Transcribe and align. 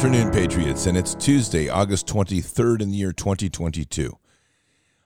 afternoon, 0.00 0.30
Patriots, 0.30 0.86
and 0.86 0.96
it's 0.96 1.14
Tuesday, 1.14 1.68
August 1.68 2.06
23rd 2.06 2.80
in 2.80 2.90
the 2.90 2.96
year 2.96 3.12
2022. 3.12 4.16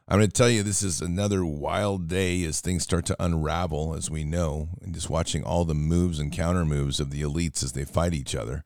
I'm 0.06 0.18
going 0.20 0.28
to 0.28 0.32
tell 0.32 0.48
you 0.48 0.62
this 0.62 0.84
is 0.84 1.00
another 1.00 1.44
wild 1.44 2.06
day 2.06 2.44
as 2.44 2.60
things 2.60 2.84
start 2.84 3.04
to 3.06 3.16
unravel, 3.18 3.96
as 3.96 4.08
we 4.08 4.22
know, 4.22 4.68
and 4.80 4.94
just 4.94 5.10
watching 5.10 5.42
all 5.42 5.64
the 5.64 5.74
moves 5.74 6.20
and 6.20 6.30
counter 6.30 6.64
moves 6.64 7.00
of 7.00 7.10
the 7.10 7.22
elites 7.22 7.64
as 7.64 7.72
they 7.72 7.84
fight 7.84 8.14
each 8.14 8.36
other. 8.36 8.62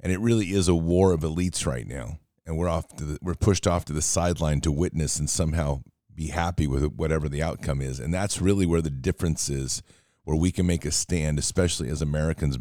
And 0.00 0.10
it 0.10 0.18
really 0.18 0.46
is 0.46 0.66
a 0.66 0.74
war 0.74 1.12
of 1.12 1.20
elites 1.20 1.64
right 1.64 1.86
now. 1.86 2.18
And 2.44 2.58
we're 2.58 2.68
off 2.68 2.88
to 2.96 3.04
the, 3.04 3.18
we're 3.22 3.34
pushed 3.34 3.68
off 3.68 3.84
to 3.84 3.92
the 3.92 4.02
sideline 4.02 4.60
to 4.62 4.72
witness 4.72 5.20
and 5.20 5.30
somehow 5.30 5.82
be 6.12 6.26
happy 6.26 6.66
with 6.66 6.94
whatever 6.94 7.28
the 7.28 7.44
outcome 7.44 7.80
is. 7.80 8.00
And 8.00 8.12
that's 8.12 8.42
really 8.42 8.66
where 8.66 8.82
the 8.82 8.90
difference 8.90 9.48
is, 9.48 9.84
where 10.24 10.36
we 10.36 10.50
can 10.50 10.66
make 10.66 10.84
a 10.84 10.90
stand, 10.90 11.38
especially 11.38 11.88
as 11.88 12.02
Americans 12.02 12.58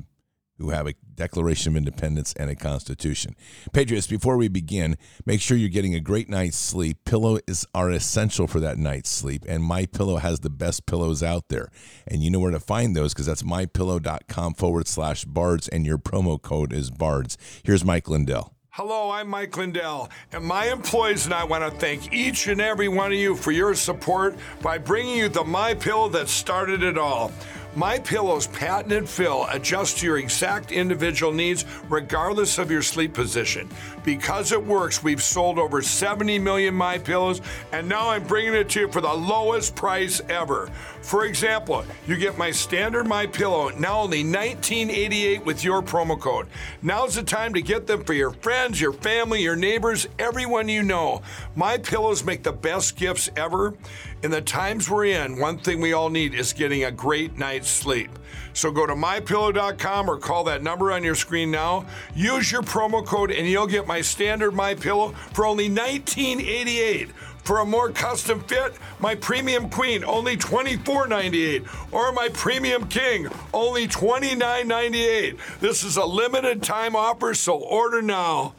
who 0.57 0.69
have 0.69 0.87
a 0.87 0.93
Declaration 1.15 1.73
of 1.73 1.77
Independence 1.77 2.33
and 2.33 2.49
a 2.49 2.55
Constitution. 2.55 3.35
Patriots, 3.73 4.07
before 4.07 4.37
we 4.37 4.47
begin, 4.47 4.97
make 5.25 5.41
sure 5.41 5.57
you're 5.57 5.69
getting 5.69 5.95
a 5.95 5.99
great 5.99 6.29
night's 6.29 6.57
sleep. 6.57 7.05
Pillow 7.05 7.39
is 7.47 7.65
are 7.73 7.91
essential 7.91 8.47
for 8.47 8.59
that 8.59 8.77
night's 8.77 9.09
sleep, 9.09 9.45
and 9.47 9.63
My 9.63 9.85
Pillow 9.85 10.17
has 10.17 10.39
the 10.39 10.49
best 10.49 10.85
pillows 10.85 11.23
out 11.23 11.49
there. 11.49 11.69
And 12.07 12.23
you 12.23 12.31
know 12.31 12.39
where 12.39 12.51
to 12.51 12.59
find 12.59 12.95
those 12.95 13.13
because 13.13 13.25
that's 13.25 13.43
mypillow.com 13.43 14.53
forward 14.55 14.87
slash 14.87 15.25
bards, 15.25 15.67
and 15.67 15.85
your 15.85 15.97
promo 15.97 16.41
code 16.41 16.73
is 16.73 16.91
bards. 16.91 17.37
Here's 17.63 17.83
Mike 17.83 18.07
Lindell. 18.07 18.53
Hello, 18.77 19.09
I'm 19.09 19.27
Mike 19.27 19.57
Lindell, 19.57 20.11
and 20.31 20.45
my 20.45 20.65
employees 20.67 21.25
and 21.25 21.33
I 21.33 21.45
want 21.45 21.63
to 21.63 21.79
thank 21.79 22.13
each 22.13 22.45
and 22.45 22.61
every 22.61 22.87
one 22.87 23.11
of 23.11 23.17
you 23.17 23.35
for 23.35 23.51
your 23.51 23.73
support 23.73 24.35
by 24.61 24.77
bringing 24.77 25.17
you 25.17 25.29
the 25.29 25.43
My 25.43 25.73
Pillow 25.73 26.09
that 26.09 26.29
started 26.29 26.83
it 26.83 26.95
all. 26.95 27.31
My 27.75 27.99
Pillow's 27.99 28.47
patented 28.47 29.07
fill 29.07 29.45
adjusts 29.51 29.99
to 29.99 30.05
your 30.05 30.17
exact 30.17 30.71
individual 30.71 31.31
needs 31.31 31.65
regardless 31.89 32.57
of 32.57 32.71
your 32.71 32.81
sleep 32.81 33.13
position. 33.13 33.69
Because 34.03 34.51
it 34.51 34.65
works, 34.65 35.03
we've 35.03 35.21
sold 35.21 35.59
over 35.59 35.81
70 35.81 36.39
million 36.39 36.73
My 36.73 36.97
Pillows 36.97 37.41
and 37.71 37.87
now 37.87 38.09
I'm 38.09 38.23
bringing 38.23 38.53
it 38.53 38.69
to 38.69 38.81
you 38.81 38.91
for 38.91 39.01
the 39.01 39.13
lowest 39.13 39.75
price 39.75 40.21
ever. 40.29 40.71
For 41.07 41.23
example, 41.23 41.85
you 42.05 42.17
get 42.17 42.37
my 42.37 42.51
standard 42.51 43.07
My 43.07 43.27
Pillow 43.27 43.69
now 43.69 44.01
only 44.01 44.25
1988 44.25 45.45
with 45.45 45.63
your 45.63 45.81
promo 45.81 46.19
code. 46.19 46.47
Now's 46.81 47.15
the 47.15 47.23
time 47.23 47.53
to 47.53 47.61
get 47.61 47.87
them 47.87 48.03
for 48.03 48.11
your 48.11 48.31
friends, 48.31 48.81
your 48.81 48.91
family, 48.91 49.41
your 49.41 49.55
neighbors, 49.55 50.05
everyone 50.19 50.67
you 50.67 50.83
know. 50.83 51.21
My 51.55 51.77
Pillows 51.77 52.25
make 52.25 52.43
the 52.43 52.51
best 52.51 52.97
gifts 52.97 53.29
ever. 53.37 53.73
In 54.21 54.31
the 54.31 54.41
times 54.41 54.89
we're 54.89 55.05
in, 55.05 55.39
one 55.39 55.59
thing 55.59 55.79
we 55.79 55.93
all 55.93 56.09
need 56.09 56.33
is 56.33 56.51
getting 56.51 56.83
a 56.83 56.91
great 56.91 57.37
night's 57.37 57.69
sleep. 57.69 58.09
So 58.51 58.69
go 58.69 58.85
to 58.85 58.93
mypillow.com 58.93 60.09
or 60.09 60.17
call 60.17 60.43
that 60.43 60.61
number 60.61 60.91
on 60.91 61.05
your 61.05 61.15
screen 61.15 61.51
now. 61.51 61.85
Use 62.15 62.51
your 62.51 62.63
promo 62.63 63.05
code 63.05 63.31
and 63.31 63.47
you'll 63.47 63.67
get 63.67 63.87
my 63.87 64.01
standard 64.01 64.51
My 64.51 64.75
Pillow 64.75 65.13
for 65.31 65.45
only 65.45 65.69
$19.88. 65.69 67.11
For 67.47 67.59
a 67.61 67.65
more 67.65 67.91
custom 67.91 68.41
fit, 68.41 68.73
my 68.99 69.15
Premium 69.15 69.69
Queen 69.69 70.03
only 70.03 70.35
$24.98 70.35 71.93
or 71.93 72.11
my 72.11 72.27
Premium 72.33 72.89
King 72.89 73.29
only 73.53 73.87
$29.98. 73.87 75.37
This 75.61 75.81
is 75.81 75.95
a 75.95 76.03
limited 76.03 76.61
time 76.61 76.93
offer, 76.93 77.33
so 77.33 77.55
order 77.55 78.01
now. 78.01 78.53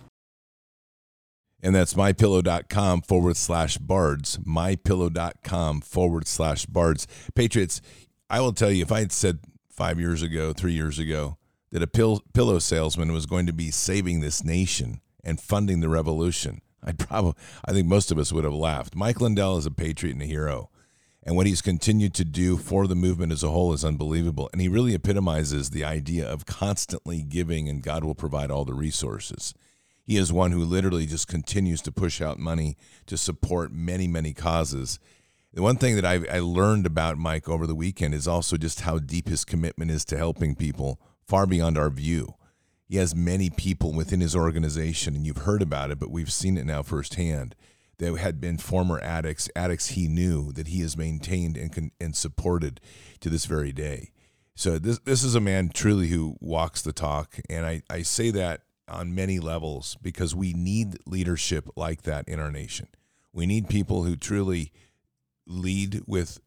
And 1.62 1.74
that's 1.74 1.92
mypillow.com 1.92 3.02
forward 3.02 3.36
slash 3.36 3.76
bards. 3.76 4.38
Mypillow.com 4.38 5.82
forward 5.82 6.26
slash 6.26 6.64
bards. 6.64 7.06
Patriots, 7.34 7.82
I 8.30 8.40
will 8.40 8.54
tell 8.54 8.70
you, 8.70 8.80
if 8.80 8.90
I 8.90 9.00
had 9.00 9.12
said 9.12 9.40
five 9.70 10.00
years 10.00 10.22
ago, 10.22 10.54
three 10.54 10.72
years 10.72 10.98
ago, 10.98 11.36
that 11.72 11.82
a 11.82 11.86
pill, 11.86 12.22
pillow 12.32 12.58
salesman 12.58 13.12
was 13.12 13.26
going 13.26 13.44
to 13.44 13.52
be 13.52 13.70
saving 13.70 14.20
this 14.20 14.42
nation 14.42 15.02
and 15.22 15.38
funding 15.38 15.80
the 15.80 15.90
revolution, 15.90 16.62
I'd 16.82 16.98
probably, 16.98 17.34
I 17.64 17.72
think 17.72 17.86
most 17.86 18.10
of 18.10 18.18
us 18.18 18.32
would 18.32 18.44
have 18.44 18.54
laughed. 18.54 18.94
Mike 18.94 19.20
Lindell 19.20 19.56
is 19.56 19.66
a 19.66 19.70
patriot 19.70 20.12
and 20.12 20.22
a 20.22 20.26
hero. 20.26 20.70
And 21.22 21.36
what 21.36 21.46
he's 21.46 21.60
continued 21.60 22.14
to 22.14 22.24
do 22.24 22.56
for 22.56 22.86
the 22.86 22.94
movement 22.94 23.32
as 23.32 23.42
a 23.42 23.50
whole 23.50 23.72
is 23.72 23.84
unbelievable. 23.84 24.48
And 24.52 24.62
he 24.62 24.68
really 24.68 24.94
epitomizes 24.94 25.70
the 25.70 25.84
idea 25.84 26.26
of 26.26 26.46
constantly 26.46 27.22
giving, 27.22 27.68
and 27.68 27.82
God 27.82 28.04
will 28.04 28.14
provide 28.14 28.50
all 28.50 28.64
the 28.64 28.72
resources 28.74 29.52
he 30.08 30.16
is 30.16 30.32
one 30.32 30.52
who 30.52 30.64
literally 30.64 31.04
just 31.04 31.28
continues 31.28 31.82
to 31.82 31.92
push 31.92 32.22
out 32.22 32.38
money 32.38 32.78
to 33.04 33.18
support 33.18 33.70
many, 33.70 34.08
many 34.08 34.32
causes. 34.32 34.98
The 35.52 35.60
one 35.60 35.76
thing 35.76 35.96
that 35.96 36.06
I, 36.06 36.20
I 36.32 36.38
learned 36.38 36.86
about 36.86 37.18
Mike 37.18 37.46
over 37.46 37.66
the 37.66 37.74
weekend 37.74 38.14
is 38.14 38.26
also 38.26 38.56
just 38.56 38.80
how 38.80 38.98
deep 38.98 39.28
his 39.28 39.44
commitment 39.44 39.90
is 39.90 40.06
to 40.06 40.16
helping 40.16 40.54
people 40.54 40.98
far 41.26 41.46
beyond 41.46 41.76
our 41.76 41.90
view. 41.90 42.36
He 42.88 42.96
has 42.96 43.14
many 43.14 43.50
people 43.50 43.92
within 43.92 44.20
his 44.20 44.34
organization, 44.34 45.14
and 45.14 45.26
you've 45.26 45.38
heard 45.38 45.60
about 45.60 45.90
it, 45.90 45.98
but 45.98 46.10
we've 46.10 46.32
seen 46.32 46.56
it 46.56 46.64
now 46.64 46.82
firsthand. 46.82 47.54
That 47.98 48.16
had 48.16 48.40
been 48.40 48.58
former 48.58 49.00
addicts, 49.00 49.50
addicts 49.56 49.88
he 49.88 50.06
knew 50.06 50.52
that 50.52 50.68
he 50.68 50.82
has 50.82 50.96
maintained 50.96 51.56
and 51.56 51.90
and 52.00 52.14
supported 52.14 52.80
to 53.18 53.28
this 53.28 53.44
very 53.44 53.72
day. 53.72 54.12
So 54.54 54.78
this 54.78 55.00
this 55.00 55.24
is 55.24 55.34
a 55.34 55.40
man 55.40 55.70
truly 55.74 56.06
who 56.06 56.36
walks 56.40 56.80
the 56.80 56.92
talk, 56.92 57.40
and 57.50 57.66
I, 57.66 57.82
I 57.90 58.02
say 58.02 58.30
that 58.30 58.62
on 58.88 59.14
many 59.14 59.38
levels 59.38 59.96
because 60.00 60.34
we 60.34 60.52
need 60.52 60.96
leadership 61.06 61.68
like 61.76 62.02
that 62.02 62.28
in 62.28 62.40
our 62.40 62.52
nation. 62.52 62.86
We 63.32 63.46
need 63.46 63.68
people 63.68 64.04
who 64.04 64.16
truly 64.16 64.72
lead 65.46 66.02
with 66.06 66.38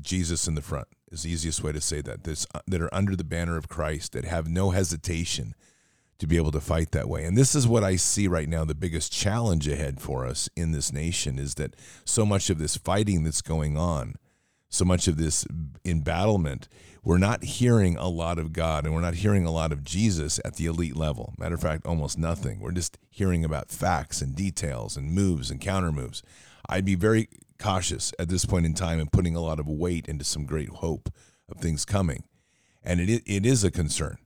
Jesus 0.00 0.46
in 0.46 0.54
the 0.54 0.62
front. 0.62 0.88
Is 1.10 1.22
the 1.22 1.30
easiest 1.30 1.62
way 1.62 1.72
to 1.72 1.80
say 1.80 2.00
that. 2.02 2.24
This, 2.24 2.46
that 2.66 2.82
are 2.82 2.92
under 2.92 3.16
the 3.16 3.24
banner 3.24 3.56
of 3.56 3.68
Christ, 3.68 4.12
that 4.12 4.24
have 4.24 4.48
no 4.48 4.70
hesitation 4.70 5.54
to 6.18 6.26
be 6.26 6.36
able 6.36 6.50
to 6.50 6.60
fight 6.60 6.90
that 6.92 7.08
way. 7.08 7.24
And 7.24 7.36
this 7.36 7.54
is 7.54 7.66
what 7.66 7.84
I 7.84 7.96
see 7.96 8.26
right 8.26 8.48
now 8.48 8.64
the 8.64 8.74
biggest 8.74 9.12
challenge 9.12 9.68
ahead 9.68 10.00
for 10.00 10.26
us 10.26 10.48
in 10.56 10.72
this 10.72 10.92
nation 10.92 11.38
is 11.38 11.54
that 11.54 11.76
so 12.04 12.26
much 12.26 12.50
of 12.50 12.58
this 12.58 12.76
fighting 12.76 13.22
that's 13.22 13.42
going 13.42 13.76
on, 13.76 14.16
so 14.68 14.84
much 14.84 15.06
of 15.06 15.16
this 15.16 15.46
embattlement, 15.84 16.68
we're 17.04 17.18
not 17.18 17.44
hearing 17.44 17.96
a 17.96 18.08
lot 18.08 18.38
of 18.38 18.52
God 18.52 18.84
and 18.84 18.94
we're 18.94 19.00
not 19.00 19.14
hearing 19.14 19.46
a 19.46 19.52
lot 19.52 19.72
of 19.72 19.84
Jesus 19.84 20.40
at 20.44 20.56
the 20.56 20.66
elite 20.66 20.96
level. 20.96 21.34
Matter 21.38 21.54
of 21.54 21.62
fact, 21.62 21.86
almost 21.86 22.18
nothing. 22.18 22.60
We're 22.60 22.72
just 22.72 22.98
hearing 23.08 23.44
about 23.44 23.70
facts 23.70 24.20
and 24.20 24.34
details 24.34 24.96
and 24.96 25.12
moves 25.12 25.50
and 25.50 25.60
counter 25.60 25.92
moves. 25.92 26.22
I'd 26.68 26.84
be 26.84 26.96
very 26.96 27.28
cautious 27.58 28.12
at 28.18 28.28
this 28.28 28.44
point 28.44 28.66
in 28.66 28.74
time 28.74 28.98
and 28.98 29.10
putting 29.10 29.36
a 29.36 29.40
lot 29.40 29.60
of 29.60 29.68
weight 29.68 30.06
into 30.06 30.24
some 30.24 30.44
great 30.44 30.68
hope 30.68 31.08
of 31.48 31.58
things 31.58 31.84
coming. 31.84 32.24
And 32.84 33.00
it, 33.00 33.22
it 33.24 33.46
is 33.46 33.64
a 33.64 33.70
concern 33.70 34.18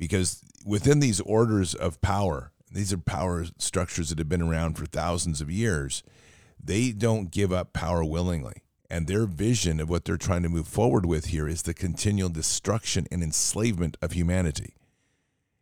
because 0.00 0.42
within 0.64 0.98
these 0.98 1.20
orders 1.20 1.74
of 1.74 2.00
power, 2.00 2.52
these 2.72 2.90
are 2.90 2.98
power 2.98 3.44
structures 3.58 4.08
that 4.08 4.18
have 4.18 4.30
been 4.30 4.40
around 4.40 4.78
for 4.78 4.86
thousands 4.86 5.42
of 5.42 5.50
years. 5.50 6.02
They 6.58 6.90
don't 6.90 7.30
give 7.30 7.52
up 7.52 7.74
power 7.74 8.02
willingly. 8.02 8.62
And 8.88 9.06
their 9.06 9.26
vision 9.26 9.78
of 9.78 9.90
what 9.90 10.06
they're 10.06 10.16
trying 10.16 10.42
to 10.42 10.48
move 10.48 10.66
forward 10.66 11.04
with 11.04 11.26
here 11.26 11.46
is 11.46 11.62
the 11.62 11.74
continual 11.74 12.30
destruction 12.30 13.06
and 13.12 13.22
enslavement 13.22 13.98
of 14.00 14.12
humanity. 14.12 14.74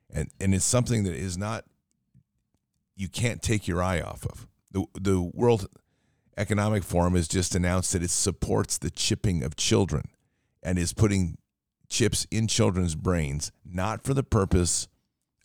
And, 0.08 0.31
and 0.40 0.55
it's 0.55 0.64
something 0.64 1.02
that 1.02 1.17
is 1.17 1.37
not, 1.37 1.64
you 2.94 3.08
can't 3.08 3.43
take 3.43 3.67
your 3.67 3.82
eye 3.82 4.00
off 4.00 4.25
of. 4.25 4.46
The, 4.70 4.85
the 4.94 5.20
World 5.20 5.67
Economic 6.37 6.85
Forum 6.85 7.17
has 7.17 7.26
just 7.26 7.56
announced 7.56 7.93
that 7.93 8.05
it 8.05 8.11
supports 8.11 8.79
the 8.79 8.90
chipping 8.90 9.43
of 9.43 9.56
children 9.56 10.05
and 10.62 10.79
is 10.79 10.93
putting 10.93 11.38
chips 11.88 12.26
in 12.31 12.46
children's 12.46 12.94
brains, 12.94 13.52
not 13.64 14.02
for 14.02 14.14
the 14.14 14.23
purpose 14.23 14.88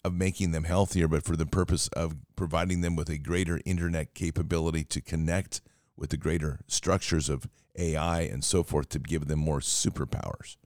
of 0.04 0.13
making 0.13 0.51
them 0.51 0.66
healthier, 0.66 1.07
but 1.07 1.24
for 1.24 1.36
the 1.36 1.45
purpose 1.45 1.88
of 1.90 2.16
providing 2.36 2.81
them 2.81 2.95
with 2.95 3.10
a 3.10 3.18
greater 3.18 3.62
internet 3.66 4.13
capability 4.13 4.84
to 4.84 5.01
connect 5.01 5.62
with 5.95 6.10
the 6.10 6.18
greater 6.18 6.60
structures 6.68 7.30
of 7.30 7.48
AI 7.78 8.22
and 8.22 8.44
so 8.44 8.63
forth 8.63 8.90
to 8.90 9.00
give 9.00 9.28
them 9.28 9.40
more 9.40 9.60
superpowers. 9.60 10.57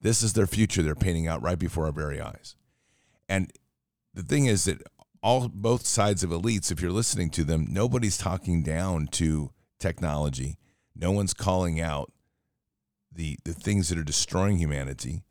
This 0.00 0.22
is 0.22 0.32
their 0.32 0.48
future 0.48 0.82
they're 0.82 0.94
painting 0.96 1.28
out 1.28 1.42
right 1.42 1.58
before 1.58 1.86
our 1.86 1.92
very 1.92 2.20
eyes. 2.20 2.56
And 3.28 3.52
the 4.12 4.22
thing 4.22 4.46
is 4.46 4.64
that 4.64 4.82
all 5.22 5.48
both 5.48 5.86
sides 5.86 6.24
of 6.24 6.30
elites, 6.30 6.72
if 6.72 6.82
you're 6.82 6.90
listening 6.90 7.30
to 7.30 7.44
them, 7.44 7.66
nobody's 7.70 8.18
talking 8.18 8.62
down 8.62 9.06
to 9.12 9.52
technology. 9.78 10.58
No 10.96 11.12
one's 11.12 11.32
calling 11.32 11.80
out 11.80 12.12
the 13.14 13.38
the 13.44 13.52
things 13.52 13.88
that 13.88 13.98
are 13.98 14.04
destroying 14.04 14.58
humanity. 14.58 15.24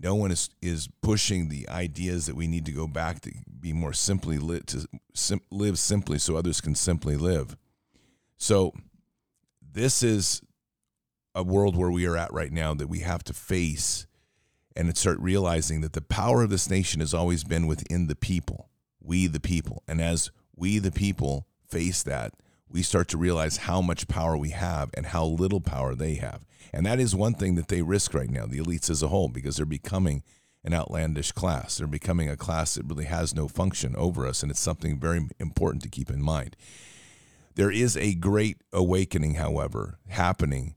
No 0.00 0.14
one 0.14 0.30
is 0.30 0.50
is 0.62 0.88
pushing 1.02 1.48
the 1.48 1.68
ideas 1.68 2.26
that 2.26 2.36
we 2.36 2.46
need 2.46 2.66
to 2.66 2.72
go 2.72 2.86
back 2.86 3.20
to 3.22 3.32
be 3.60 3.72
more 3.72 3.92
simply 3.92 4.38
lit 4.38 4.66
to 4.68 4.86
sim, 5.14 5.40
live 5.50 5.78
simply 5.78 6.18
so 6.18 6.36
others 6.36 6.60
can 6.60 6.74
simply 6.74 7.16
live. 7.16 7.56
So 8.36 8.72
this 9.60 10.02
is 10.02 10.42
a 11.34 11.42
world 11.42 11.76
where 11.76 11.90
we 11.90 12.06
are 12.06 12.16
at 12.16 12.32
right 12.32 12.52
now 12.52 12.74
that 12.74 12.88
we 12.88 13.00
have 13.00 13.22
to 13.24 13.32
face 13.32 14.06
and 14.74 14.96
start 14.96 15.18
realizing 15.18 15.80
that 15.80 15.92
the 15.92 16.00
power 16.00 16.42
of 16.42 16.50
this 16.50 16.70
nation 16.70 17.00
has 17.00 17.12
always 17.12 17.42
been 17.42 17.66
within 17.66 18.06
the 18.06 18.14
people, 18.14 18.70
we 19.00 19.26
the 19.26 19.40
people. 19.40 19.82
And 19.88 20.00
as 20.00 20.30
we 20.54 20.78
the 20.78 20.92
people 20.92 21.46
face 21.68 22.02
that, 22.04 22.32
we 22.70 22.82
start 22.82 23.08
to 23.08 23.18
realize 23.18 23.58
how 23.58 23.80
much 23.80 24.08
power 24.08 24.36
we 24.36 24.50
have 24.50 24.90
and 24.94 25.06
how 25.06 25.24
little 25.24 25.60
power 25.60 25.94
they 25.94 26.14
have. 26.14 26.44
And 26.72 26.84
that 26.86 27.00
is 27.00 27.14
one 27.14 27.34
thing 27.34 27.54
that 27.54 27.68
they 27.68 27.82
risk 27.82 28.14
right 28.14 28.30
now, 28.30 28.46
the 28.46 28.58
elites 28.58 28.90
as 28.90 29.02
a 29.02 29.08
whole, 29.08 29.28
because 29.28 29.56
they're 29.56 29.66
becoming 29.66 30.22
an 30.64 30.74
outlandish 30.74 31.32
class. 31.32 31.78
They're 31.78 31.86
becoming 31.86 32.28
a 32.28 32.36
class 32.36 32.74
that 32.74 32.86
really 32.86 33.06
has 33.06 33.34
no 33.34 33.48
function 33.48 33.96
over 33.96 34.26
us. 34.26 34.42
And 34.42 34.50
it's 34.50 34.60
something 34.60 34.98
very 34.98 35.28
important 35.38 35.82
to 35.84 35.88
keep 35.88 36.10
in 36.10 36.22
mind. 36.22 36.56
There 37.54 37.70
is 37.70 37.96
a 37.96 38.14
great 38.14 38.58
awakening, 38.72 39.34
however, 39.34 39.98
happening 40.08 40.74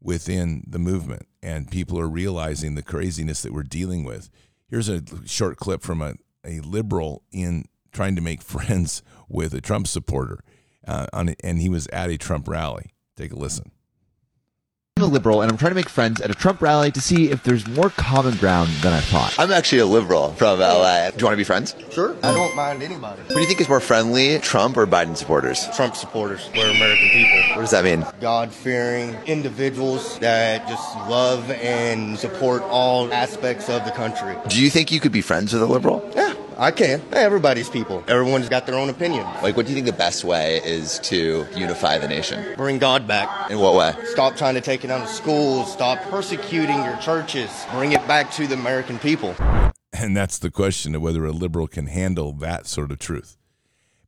within 0.00 0.64
the 0.66 0.78
movement, 0.78 1.26
and 1.42 1.70
people 1.70 1.98
are 1.98 2.08
realizing 2.08 2.74
the 2.74 2.82
craziness 2.82 3.42
that 3.42 3.52
we're 3.52 3.62
dealing 3.62 4.04
with. 4.04 4.30
Here's 4.68 4.88
a 4.88 5.02
short 5.26 5.58
clip 5.58 5.82
from 5.82 6.00
a, 6.00 6.14
a 6.44 6.60
liberal 6.60 7.22
in 7.30 7.66
trying 7.92 8.16
to 8.16 8.22
make 8.22 8.42
friends 8.54 9.02
with 9.28 9.54
a 9.54 9.60
Trump 9.60 9.86
supporter, 9.86 10.42
uh, 10.86 11.06
on, 11.12 11.34
and 11.42 11.58
he 11.58 11.68
was 11.68 11.86
at 11.88 12.10
a 12.10 12.18
Trump 12.18 12.48
rally. 12.48 12.94
Take 13.16 13.32
a 13.32 13.36
listen. 13.36 13.70
I'm 14.98 15.04
a 15.04 15.06
liberal 15.06 15.40
and 15.40 15.50
I'm 15.50 15.56
trying 15.56 15.70
to 15.70 15.74
make 15.74 15.88
friends 15.88 16.20
at 16.20 16.30
a 16.30 16.34
Trump 16.34 16.60
rally 16.60 16.90
to 16.92 17.00
see 17.00 17.30
if 17.30 17.42
there's 17.44 17.66
more 17.66 17.88
common 17.88 18.36
ground 18.36 18.68
than 18.82 18.92
I 18.92 19.00
thought. 19.00 19.34
I'm 19.38 19.50
actually 19.50 19.78
a 19.78 19.86
liberal 19.86 20.34
from 20.34 20.60
LA. 20.60 21.10
Do 21.10 21.16
you 21.18 21.24
want 21.24 21.32
to 21.32 21.36
be 21.38 21.44
friends? 21.44 21.74
Sure. 21.90 22.14
I 22.22 22.32
don't 22.34 22.54
mind 22.54 22.82
anybody. 22.82 23.22
Who 23.22 23.34
do 23.34 23.40
you 23.40 23.46
think 23.46 23.62
is 23.62 23.70
more 23.70 23.80
friendly, 23.80 24.38
Trump 24.40 24.76
or 24.76 24.86
Biden 24.86 25.16
supporters? 25.16 25.66
Trump 25.74 25.96
supporters. 25.96 26.48
We're 26.54 26.70
American 26.70 27.08
people. 27.08 27.40
What 27.56 27.62
does 27.62 27.70
that 27.70 27.84
mean? 27.84 28.06
God 28.20 28.52
fearing 28.52 29.14
individuals 29.26 30.18
that 30.18 30.68
just 30.68 30.94
love 31.08 31.50
and 31.50 32.18
support 32.18 32.62
all 32.64 33.10
aspects 33.14 33.70
of 33.70 33.86
the 33.86 33.92
country. 33.92 34.36
Do 34.48 34.62
you 34.62 34.68
think 34.68 34.92
you 34.92 35.00
could 35.00 35.12
be 35.12 35.22
friends 35.22 35.54
with 35.54 35.62
a 35.62 35.66
liberal? 35.66 36.08
Yeah. 36.14 36.31
I 36.58 36.70
can. 36.70 37.00
Hey, 37.10 37.24
everybody's 37.24 37.68
people. 37.68 38.04
Everyone's 38.08 38.48
got 38.48 38.66
their 38.66 38.76
own 38.76 38.88
opinion. 38.88 39.24
Like, 39.42 39.56
what 39.56 39.66
do 39.66 39.72
you 39.72 39.74
think 39.74 39.86
the 39.86 39.92
best 39.92 40.24
way 40.24 40.60
is 40.64 40.98
to 41.00 41.46
unify 41.56 41.98
the 41.98 42.08
nation? 42.08 42.54
Bring 42.56 42.78
God 42.78 43.06
back. 43.06 43.50
In 43.50 43.58
what 43.58 43.74
way? 43.74 43.94
Stop 44.06 44.36
trying 44.36 44.54
to 44.54 44.60
take 44.60 44.84
it 44.84 44.90
out 44.90 45.00
of 45.00 45.08
schools. 45.08 45.72
Stop 45.72 46.00
persecuting 46.10 46.76
your 46.84 46.96
churches. 46.98 47.50
Bring 47.72 47.92
it 47.92 48.06
back 48.06 48.30
to 48.32 48.46
the 48.46 48.54
American 48.54 48.98
people. 48.98 49.34
And 49.92 50.16
that's 50.16 50.38
the 50.38 50.50
question 50.50 50.94
of 50.94 51.02
whether 51.02 51.24
a 51.24 51.32
liberal 51.32 51.68
can 51.68 51.86
handle 51.86 52.32
that 52.34 52.66
sort 52.66 52.90
of 52.90 52.98
truth. 52.98 53.36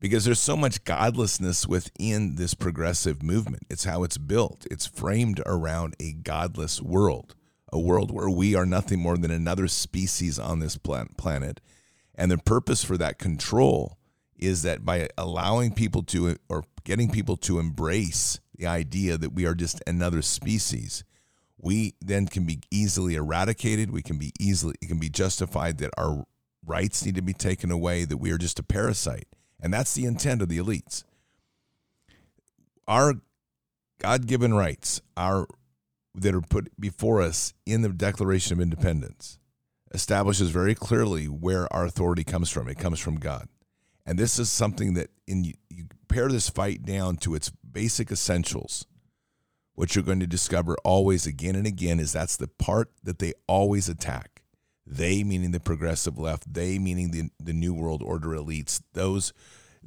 Because 0.00 0.24
there's 0.24 0.40
so 0.40 0.56
much 0.56 0.84
godlessness 0.84 1.66
within 1.66 2.36
this 2.36 2.54
progressive 2.54 3.22
movement. 3.22 3.64
It's 3.70 3.84
how 3.84 4.02
it's 4.02 4.18
built. 4.18 4.66
It's 4.70 4.86
framed 4.86 5.40
around 5.46 5.94
a 6.00 6.12
godless 6.12 6.82
world, 6.82 7.34
a 7.72 7.78
world 7.78 8.10
where 8.10 8.28
we 8.28 8.54
are 8.54 8.66
nothing 8.66 9.00
more 9.00 9.16
than 9.16 9.30
another 9.30 9.68
species 9.68 10.38
on 10.38 10.58
this 10.58 10.76
planet 10.76 11.60
and 12.14 12.30
the 12.30 12.38
purpose 12.38 12.84
for 12.84 12.96
that 12.98 13.18
control 13.18 13.98
is 14.36 14.62
that 14.62 14.84
by 14.84 15.08
allowing 15.16 15.72
people 15.72 16.02
to, 16.02 16.36
or 16.48 16.64
getting 16.84 17.10
people 17.10 17.36
to 17.38 17.58
embrace 17.58 18.40
the 18.56 18.66
idea 18.66 19.16
that 19.16 19.32
we 19.32 19.46
are 19.46 19.54
just 19.54 19.82
another 19.86 20.22
species, 20.22 21.04
we 21.58 21.94
then 22.00 22.26
can 22.26 22.44
be 22.44 22.60
easily 22.70 23.14
eradicated. 23.14 23.90
We 23.90 24.02
can 24.02 24.18
be 24.18 24.32
easily, 24.38 24.74
it 24.80 24.88
can 24.88 24.98
be 24.98 25.08
justified 25.08 25.78
that 25.78 25.90
our 25.96 26.24
rights 26.64 27.04
need 27.04 27.14
to 27.14 27.22
be 27.22 27.32
taken 27.32 27.70
away, 27.70 28.04
that 28.04 28.18
we 28.18 28.30
are 28.30 28.38
just 28.38 28.58
a 28.58 28.62
parasite. 28.62 29.26
And 29.60 29.72
that's 29.72 29.94
the 29.94 30.04
intent 30.04 30.42
of 30.42 30.48
the 30.48 30.58
elites. 30.58 31.04
Our 32.86 33.14
God 33.98 34.26
given 34.26 34.52
rights 34.52 35.00
are 35.16 35.46
that 36.14 36.34
are 36.34 36.42
put 36.42 36.68
before 36.78 37.22
us 37.22 37.54
in 37.66 37.82
the 37.82 37.88
Declaration 37.88 38.52
of 38.52 38.60
Independence 38.60 39.38
establishes 39.92 40.50
very 40.50 40.74
clearly 40.74 41.26
where 41.26 41.72
our 41.72 41.84
authority 41.84 42.24
comes 42.24 42.50
from. 42.50 42.68
It 42.68 42.78
comes 42.78 42.98
from 42.98 43.16
God. 43.16 43.48
And 44.06 44.18
this 44.18 44.38
is 44.38 44.50
something 44.50 44.94
that 44.94 45.10
in 45.26 45.44
you, 45.44 45.54
pare 46.08 46.28
this 46.28 46.48
fight 46.48 46.84
down 46.84 47.16
to 47.18 47.34
its 47.34 47.50
basic 47.50 48.10
essentials. 48.10 48.86
What 49.74 49.94
you're 49.94 50.04
going 50.04 50.20
to 50.20 50.26
discover 50.26 50.76
always 50.84 51.26
again 51.26 51.56
and 51.56 51.66
again 51.66 51.98
is 51.98 52.12
that's 52.12 52.36
the 52.36 52.48
part 52.48 52.92
that 53.02 53.18
they 53.18 53.32
always 53.48 53.88
attack. 53.88 54.42
They 54.86 55.24
meaning 55.24 55.50
the 55.50 55.60
progressive 55.60 56.18
left, 56.18 56.52
they 56.52 56.78
meaning 56.78 57.10
the, 57.10 57.30
the 57.42 57.54
New 57.54 57.72
World 57.72 58.02
Order 58.02 58.28
elites, 58.28 58.82
those 58.92 59.32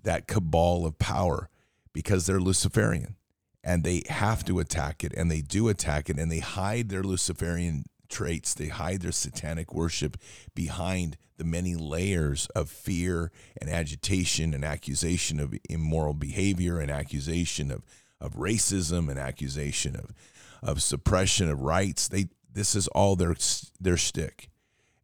that 0.03 0.27
cabal 0.27 0.85
of 0.85 0.97
power, 0.97 1.49
because 1.93 2.25
they're 2.25 2.39
Luciferian 2.39 3.15
and 3.63 3.83
they 3.83 4.03
have 4.09 4.43
to 4.45 4.59
attack 4.59 5.03
it 5.03 5.13
and 5.15 5.29
they 5.29 5.41
do 5.41 5.67
attack 5.67 6.09
it 6.09 6.17
and 6.17 6.31
they 6.31 6.39
hide 6.39 6.89
their 6.89 7.03
Luciferian 7.03 7.85
traits. 8.09 8.53
They 8.53 8.67
hide 8.67 9.01
their 9.01 9.11
satanic 9.11 9.73
worship 9.73 10.17
behind 10.55 11.17
the 11.37 11.43
many 11.43 11.75
layers 11.75 12.47
of 12.47 12.69
fear 12.69 13.31
and 13.59 13.69
agitation 13.69 14.53
and 14.53 14.65
accusation 14.65 15.39
of 15.39 15.53
immoral 15.69 16.13
behavior 16.13 16.79
and 16.79 16.89
accusation 16.89 17.71
of, 17.71 17.83
of 18.19 18.35
racism 18.35 19.09
and 19.09 19.19
accusation 19.19 19.95
of, 19.95 20.13
of 20.61 20.81
suppression 20.81 21.49
of 21.49 21.61
rights. 21.61 22.07
They 22.07 22.27
this 22.51 22.75
is 22.75 22.87
all 22.89 23.15
their 23.15 23.35
their 23.79 23.97
shtick. 23.97 24.49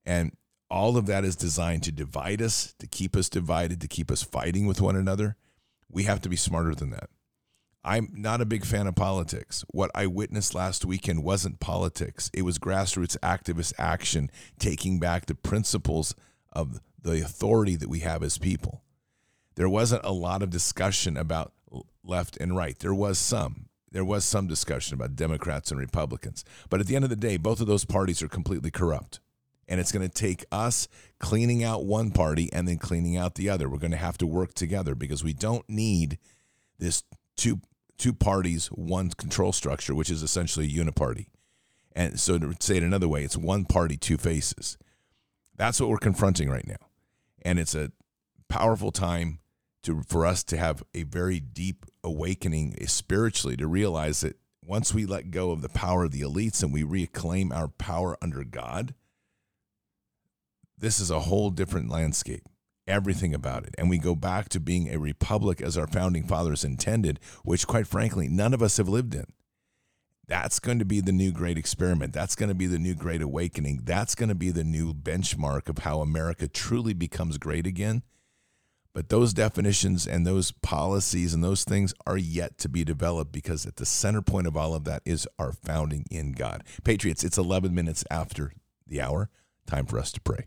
And 0.05 0.35
all 0.69 0.97
of 0.97 1.05
that 1.05 1.23
is 1.23 1.35
designed 1.35 1.83
to 1.83 1.91
divide 1.91 2.41
us, 2.41 2.73
to 2.79 2.87
keep 2.87 3.15
us 3.15 3.29
divided, 3.29 3.79
to 3.81 3.87
keep 3.87 4.09
us 4.09 4.23
fighting 4.23 4.65
with 4.65 4.81
one 4.81 4.95
another. 4.95 5.35
We 5.87 6.03
have 6.03 6.19
to 6.21 6.29
be 6.29 6.35
smarter 6.35 6.73
than 6.73 6.89
that. 6.89 7.09
I'm 7.85 8.09
not 8.13 8.39
a 8.39 8.45
big 8.45 8.65
fan 8.65 8.87
of 8.87 8.95
politics. 8.95 9.65
What 9.69 9.91
I 9.93 10.07
witnessed 10.07 10.55
last 10.55 10.85
weekend 10.85 11.23
wasn't 11.23 11.59
politics, 11.59 12.31
it 12.33 12.43
was 12.43 12.57
grassroots 12.57 13.17
activist 13.19 13.73
action 13.77 14.31
taking 14.57 14.99
back 14.99 15.25
the 15.25 15.35
principles 15.35 16.15
of 16.53 16.79
the 17.01 17.21
authority 17.21 17.75
that 17.75 17.89
we 17.89 17.99
have 17.99 18.23
as 18.23 18.37
people. 18.37 18.83
There 19.55 19.69
wasn't 19.69 20.05
a 20.05 20.13
lot 20.13 20.41
of 20.41 20.49
discussion 20.49 21.17
about 21.17 21.51
left 22.03 22.37
and 22.37 22.55
right. 22.55 22.77
There 22.79 22.93
was 22.93 23.17
some. 23.17 23.67
There 23.91 24.05
was 24.05 24.25
some 24.25 24.47
discussion 24.47 24.95
about 24.95 25.15
Democrats 25.15 25.69
and 25.69 25.79
Republicans. 25.79 26.43
But 26.69 26.79
at 26.79 26.87
the 26.87 26.95
end 26.95 27.03
of 27.03 27.09
the 27.09 27.15
day, 27.15 27.37
both 27.37 27.61
of 27.61 27.67
those 27.67 27.85
parties 27.85 28.23
are 28.23 28.27
completely 28.27 28.71
corrupt. 28.71 29.19
And 29.67 29.79
it's 29.79 29.91
going 29.91 30.07
to 30.07 30.13
take 30.13 30.45
us 30.51 30.87
cleaning 31.19 31.63
out 31.63 31.85
one 31.85 32.11
party 32.11 32.51
and 32.51 32.67
then 32.67 32.79
cleaning 32.79 33.17
out 33.17 33.35
the 33.35 33.49
other. 33.49 33.69
We're 33.69 33.77
going 33.77 33.91
to 33.91 33.97
have 33.97 34.17
to 34.17 34.25
work 34.25 34.55
together 34.55 34.95
because 34.95 35.23
we 35.23 35.33
don't 35.33 35.67
need 35.69 36.17
this 36.79 37.03
two 37.37 37.59
two 38.03 38.11
parties, 38.11 38.67
one 38.67 39.09
control 39.11 39.53
structure, 39.53 39.95
which 39.95 40.09
is 40.09 40.23
essentially 40.23 40.65
a 40.65 40.69
uniparty. 40.69 41.27
And 41.93 42.19
so 42.19 42.37
to 42.37 42.53
say 42.59 42.75
it 42.75 42.83
another 42.83 43.07
way, 43.07 43.23
it's 43.23 43.37
one 43.37 43.63
party, 43.63 43.95
two 43.95 44.17
faces. 44.17 44.77
That's 45.55 45.79
what 45.79 45.89
we're 45.89 45.99
confronting 45.99 46.49
right 46.49 46.67
now. 46.67 46.89
And 47.43 47.59
it's 47.59 47.73
a 47.73 47.93
powerful 48.49 48.91
time 48.91 49.39
to 49.83 50.01
for 50.05 50.25
us 50.25 50.43
to 50.45 50.57
have 50.57 50.83
a 50.93 51.03
very 51.03 51.39
deep 51.39 51.85
awakening 52.03 52.75
eh, 52.77 52.87
spiritually 52.87 53.55
to 53.55 53.67
realize 53.67 54.19
that 54.19 54.35
once 54.65 54.93
we 54.93 55.05
let 55.05 55.31
go 55.31 55.51
of 55.51 55.61
the 55.61 55.69
power 55.69 56.03
of 56.03 56.11
the 56.11 56.21
elites 56.21 56.61
and 56.61 56.73
we 56.73 56.83
reclaim 56.83 57.53
our 57.53 57.69
power 57.69 58.17
under 58.21 58.43
God, 58.43 58.93
this 60.77 60.99
is 60.99 61.09
a 61.09 61.21
whole 61.21 61.51
different 61.51 61.89
landscape. 61.89 62.43
Everything 62.85 63.33
about 63.33 63.63
it. 63.63 63.75
And 63.77 63.89
we 63.89 63.97
go 63.97 64.15
back 64.15 64.49
to 64.49 64.59
being 64.59 64.89
a 64.89 64.99
republic 64.99 65.61
as 65.61 65.77
our 65.77 65.87
founding 65.87 66.23
fathers 66.23 66.63
intended, 66.63 67.19
which, 67.43 67.65
quite 67.65 67.87
frankly, 67.87 68.27
none 68.27 68.53
of 68.53 68.61
us 68.61 68.77
have 68.77 68.89
lived 68.89 69.15
in. 69.15 69.25
That's 70.27 70.59
going 70.59 70.79
to 70.79 70.85
be 70.85 71.01
the 71.01 71.11
new 71.11 71.31
great 71.31 71.57
experiment. 71.57 72.13
That's 72.13 72.35
going 72.35 72.49
to 72.49 72.55
be 72.55 72.67
the 72.67 72.79
new 72.79 72.95
great 72.95 73.21
awakening. 73.21 73.81
That's 73.83 74.15
going 74.15 74.29
to 74.29 74.35
be 74.35 74.51
the 74.51 74.63
new 74.63 74.93
benchmark 74.93 75.69
of 75.69 75.79
how 75.79 75.99
America 75.99 76.47
truly 76.47 76.93
becomes 76.93 77.37
great 77.37 77.67
again. 77.67 78.03
But 78.93 79.09
those 79.09 79.33
definitions 79.33 80.05
and 80.05 80.25
those 80.25 80.51
policies 80.51 81.33
and 81.33 81.43
those 81.43 81.63
things 81.63 81.93
are 82.05 82.17
yet 82.17 82.57
to 82.59 82.69
be 82.69 82.83
developed 82.83 83.31
because 83.31 83.65
at 83.65 83.77
the 83.77 83.85
center 83.85 84.21
point 84.21 84.45
of 84.45 84.55
all 84.55 84.75
of 84.75 84.83
that 84.83 85.01
is 85.03 85.27
our 85.39 85.51
founding 85.51 86.05
in 86.11 86.33
God. 86.33 86.63
Patriots, 86.83 87.23
it's 87.23 87.37
11 87.37 87.73
minutes 87.73 88.05
after 88.11 88.53
the 88.85 89.01
hour. 89.01 89.29
Time 89.65 89.87
for 89.87 89.97
us 89.97 90.11
to 90.11 90.21
pray. 90.21 90.45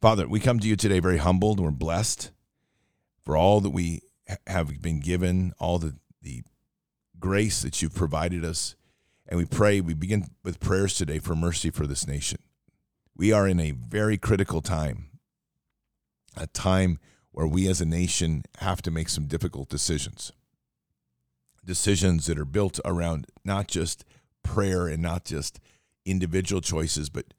Father, 0.00 0.28
we 0.28 0.40
come 0.40 0.60
to 0.60 0.68
you 0.68 0.76
today 0.76 1.00
very 1.00 1.16
humbled. 1.16 1.58
We're 1.58 1.70
blessed 1.70 2.30
for 3.22 3.34
all 3.36 3.60
that 3.60 3.70
we 3.70 4.02
have 4.46 4.82
been 4.82 5.00
given, 5.00 5.54
all 5.58 5.78
the, 5.78 5.96
the 6.20 6.42
grace 7.18 7.62
that 7.62 7.80
you've 7.80 7.94
provided 7.94 8.44
us. 8.44 8.76
And 9.26 9.38
we 9.38 9.46
pray, 9.46 9.80
we 9.80 9.94
begin 9.94 10.28
with 10.44 10.60
prayers 10.60 10.94
today 10.94 11.18
for 11.18 11.34
mercy 11.34 11.70
for 11.70 11.86
this 11.86 12.06
nation. 12.06 12.38
We 13.16 13.32
are 13.32 13.48
in 13.48 13.58
a 13.58 13.70
very 13.70 14.18
critical 14.18 14.60
time, 14.60 15.08
a 16.36 16.46
time 16.46 16.98
where 17.32 17.46
we 17.46 17.66
as 17.66 17.80
a 17.80 17.86
nation 17.86 18.44
have 18.58 18.82
to 18.82 18.90
make 18.90 19.08
some 19.08 19.26
difficult 19.26 19.70
decisions. 19.70 20.30
Decisions 21.64 22.26
that 22.26 22.38
are 22.38 22.44
built 22.44 22.78
around 22.84 23.26
not 23.44 23.66
just 23.66 24.04
prayer 24.42 24.88
and 24.88 25.02
not 25.02 25.24
just 25.24 25.58
individual 26.04 26.60
choices, 26.60 27.08
but 27.08 27.32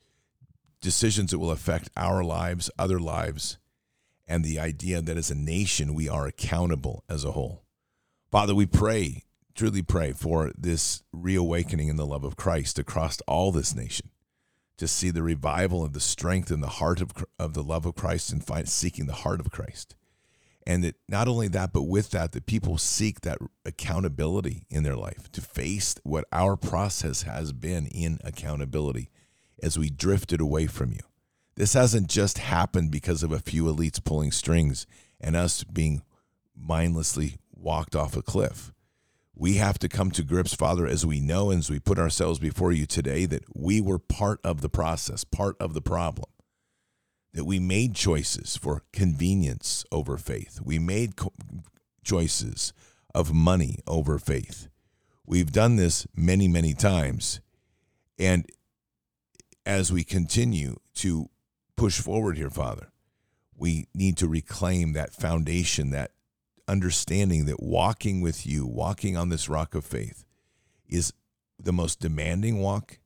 decisions 0.81 1.31
that 1.31 1.39
will 1.39 1.51
affect 1.51 1.89
our 1.97 2.23
lives, 2.23 2.69
other 2.77 2.99
lives, 2.99 3.57
and 4.27 4.43
the 4.43 4.59
idea 4.59 5.01
that 5.01 5.17
as 5.17 5.31
a 5.31 5.35
nation 5.35 5.93
we 5.93 6.09
are 6.09 6.27
accountable 6.27 7.03
as 7.09 7.23
a 7.23 7.31
whole. 7.31 7.63
Father, 8.29 8.53
we 8.53 8.65
pray, 8.65 9.23
truly 9.55 9.81
pray 9.81 10.11
for 10.11 10.51
this 10.57 11.03
reawakening 11.13 11.87
in 11.87 11.95
the 11.95 12.05
love 12.05 12.23
of 12.23 12.35
Christ 12.35 12.77
across 12.77 13.21
all 13.21 13.51
this 13.51 13.73
nation, 13.73 14.09
to 14.77 14.87
see 14.87 15.09
the 15.09 15.23
revival 15.23 15.83
of 15.83 15.93
the 15.93 15.99
strength 15.99 16.51
and 16.51 16.61
the 16.61 16.67
heart 16.67 17.01
of, 17.01 17.11
of 17.39 17.53
the 17.53 17.63
love 17.63 17.85
of 17.85 17.95
Christ 17.95 18.31
and 18.31 18.43
find, 18.43 18.67
seeking 18.67 19.07
the 19.07 19.13
heart 19.13 19.39
of 19.39 19.49
Christ. 19.49 19.95
And 20.67 20.83
that 20.83 20.95
not 21.07 21.29
only 21.29 21.47
that, 21.47 21.71
but 21.71 21.83
with 21.83 22.11
that, 22.11 22.33
that 22.33 22.45
people 22.45 22.77
seek 22.77 23.21
that 23.21 23.39
accountability 23.65 24.65
in 24.69 24.83
their 24.83 24.97
life 24.97 25.31
to 25.31 25.41
face 25.41 25.95
what 26.03 26.25
our 26.33 26.57
process 26.57 27.21
has 27.21 27.53
been 27.53 27.87
in 27.87 28.19
accountability 28.25 29.09
as 29.61 29.77
we 29.77 29.89
drifted 29.89 30.41
away 30.41 30.67
from 30.67 30.91
you. 30.91 31.01
This 31.55 31.73
hasn't 31.73 32.07
just 32.07 32.37
happened 32.37 32.91
because 32.91 33.23
of 33.23 33.31
a 33.31 33.39
few 33.39 33.63
elites 33.63 34.03
pulling 34.03 34.31
strings 34.31 34.85
and 35.19 35.35
us 35.35 35.63
being 35.63 36.03
mindlessly 36.55 37.37
walked 37.51 37.95
off 37.95 38.15
a 38.15 38.21
cliff. 38.21 38.71
We 39.35 39.55
have 39.55 39.77
to 39.79 39.89
come 39.89 40.11
to 40.11 40.23
grips, 40.23 40.53
Father, 40.55 40.87
as 40.87 41.05
we 41.05 41.19
know 41.19 41.51
and 41.51 41.59
as 41.59 41.69
we 41.69 41.79
put 41.79 41.99
ourselves 41.99 42.39
before 42.39 42.71
you 42.71 42.85
today, 42.85 43.25
that 43.25 43.43
we 43.55 43.81
were 43.81 43.99
part 43.99 44.39
of 44.43 44.61
the 44.61 44.69
process, 44.69 45.23
part 45.23 45.55
of 45.59 45.73
the 45.73 45.81
problem. 45.81 46.29
That 47.33 47.45
we 47.45 47.59
made 47.59 47.93
choices 47.93 48.57
for 48.57 48.83
convenience 48.93 49.85
over 49.91 50.17
faith. 50.17 50.59
We 50.63 50.79
made 50.79 51.17
co- 51.17 51.33
choices 52.03 52.73
of 53.13 53.33
money 53.33 53.79
over 53.85 54.17
faith. 54.17 54.69
We've 55.25 55.51
done 55.51 55.75
this 55.75 56.07
many, 56.15 56.47
many 56.47 56.73
times. 56.73 57.41
And 58.17 58.49
as 59.67 59.91
we 59.91 60.05
continue 60.05 60.77
to 60.95 61.29
push 61.75 61.99
forward 61.99 62.37
here, 62.37 62.49
Father, 62.49 62.87
we 63.53 63.87
need 63.93 64.15
to 64.17 64.27
reclaim 64.27 64.93
that 64.93 65.13
foundation, 65.13 65.89
that 65.91 66.11
understanding 66.69 67.45
that 67.45 67.61
walking 67.61 68.21
with 68.21 68.47
you, 68.47 68.65
walking 68.65 69.17
on 69.17 69.27
this 69.27 69.49
rock 69.49 69.75
of 69.75 69.83
faith, 69.83 70.25
is 70.87 71.11
the 71.59 71.73
most 71.73 71.99
demanding 71.99 72.59
walk, 72.59 72.99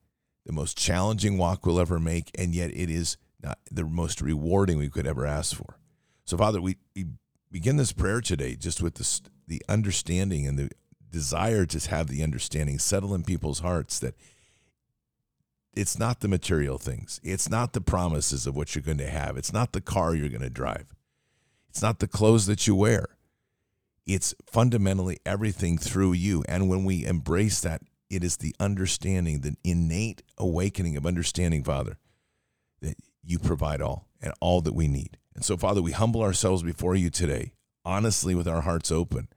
the 0.46 0.53
most 0.53 0.77
challenging 0.77 1.36
walk 1.36 1.65
we'll 1.65 1.80
ever 1.80 2.00
make, 2.00 2.30
and 2.38 2.53
yet 2.53 2.70
it 2.72 2.91
is 2.91 3.18
not 3.41 3.58
the 3.72 3.84
most 3.84 4.22
rewarding 4.22 4.77
we 4.77 4.89
could 4.89 5.08
ever 5.08 5.25
ask 5.25 5.56
for. 5.56 5.80
So, 6.25 6.38
Father, 6.38 6.62
we, 6.62 6.77
we 6.96 7.06
begin 7.51 7.77
this 7.77 7.91
prayer 7.91 8.22
today 8.22 8.56
just 8.56 8.84
with 8.84 8.96
the, 8.96 9.22
the 9.48 9.63
understanding 9.68 10.46
and 10.46 10.60
the 10.60 10.70
desire 11.10 11.65
to 11.65 11.89
have 11.89 12.08
the 12.08 12.22
understanding 12.22 12.77
settle 12.77 13.15
in 13.15 13.24
people's 13.24 13.60
hearts 13.60 13.98
that 14.00 14.13
it's 15.74 15.98
not 15.98 16.20
the 16.20 16.28
material 16.28 16.78
things. 16.78 17.20
It's 17.24 17.50
not 17.50 17.74
the 17.74 17.82
promises 17.82 18.46
of 18.46 18.56
what 18.56 18.75
you're 18.75 18.84
going 18.84 18.98
to 18.98 19.10
have. 19.10 19.38
It's 19.38 19.54
not 19.54 19.72
the 19.72 19.82
car 19.82 20.13
you're 20.13 20.30
going 20.30 20.42
to 20.42 20.50
drive. 20.50 20.94
It's 21.70 21.82
not 21.82 22.00
the 22.00 22.08
clothes 22.08 22.46
that 22.48 22.68
you 22.68 22.75
wear. 22.75 23.08
It's 24.06 24.36
fundamentally 24.46 25.20
everything 25.25 25.78
through 25.78 26.13
you. 26.13 26.44
And 26.50 26.70
when 26.70 26.84
we 26.84 27.06
embrace 27.06 27.62
that, 27.62 27.82
it 28.10 28.24
is 28.24 28.38
the 28.38 28.54
understanding, 28.60 29.40
the 29.40 29.56
innate 29.63 30.22
awakening 30.38 30.98
of 30.98 31.06
understanding, 31.06 31.63
Father, 31.63 31.98
that 32.82 32.98
you 33.24 33.40
provide 33.40 33.82
all 33.82 34.08
and 34.22 34.34
all 34.42 34.60
that 34.62 34.75
we 34.75 34.90
need. 34.90 35.18
And 35.34 35.46
so, 35.46 35.56
Father, 35.56 35.82
we 35.82 35.94
humble 35.94 36.22
ourselves 36.22 36.62
before 36.62 36.96
you 36.96 37.10
today, 37.10 37.54
honestly, 37.86 38.36
with 38.36 38.50
our 38.50 38.62
hearts 38.62 38.92
open, 38.92 39.30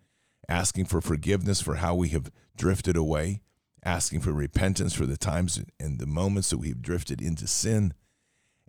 asking 0.48 0.86
for 0.86 1.00
forgiveness 1.00 1.60
for 1.60 1.76
how 1.76 1.94
we 1.94 2.08
have 2.08 2.32
drifted 2.56 2.96
away 2.96 3.42
asking 3.84 4.20
for 4.20 4.32
repentance 4.32 4.94
for 4.94 5.06
the 5.06 5.16
times 5.16 5.62
and 5.78 5.98
the 5.98 6.06
moments 6.06 6.50
that 6.50 6.58
we've 6.58 6.82
drifted 6.82 7.20
into 7.20 7.46
sin, 7.46 7.94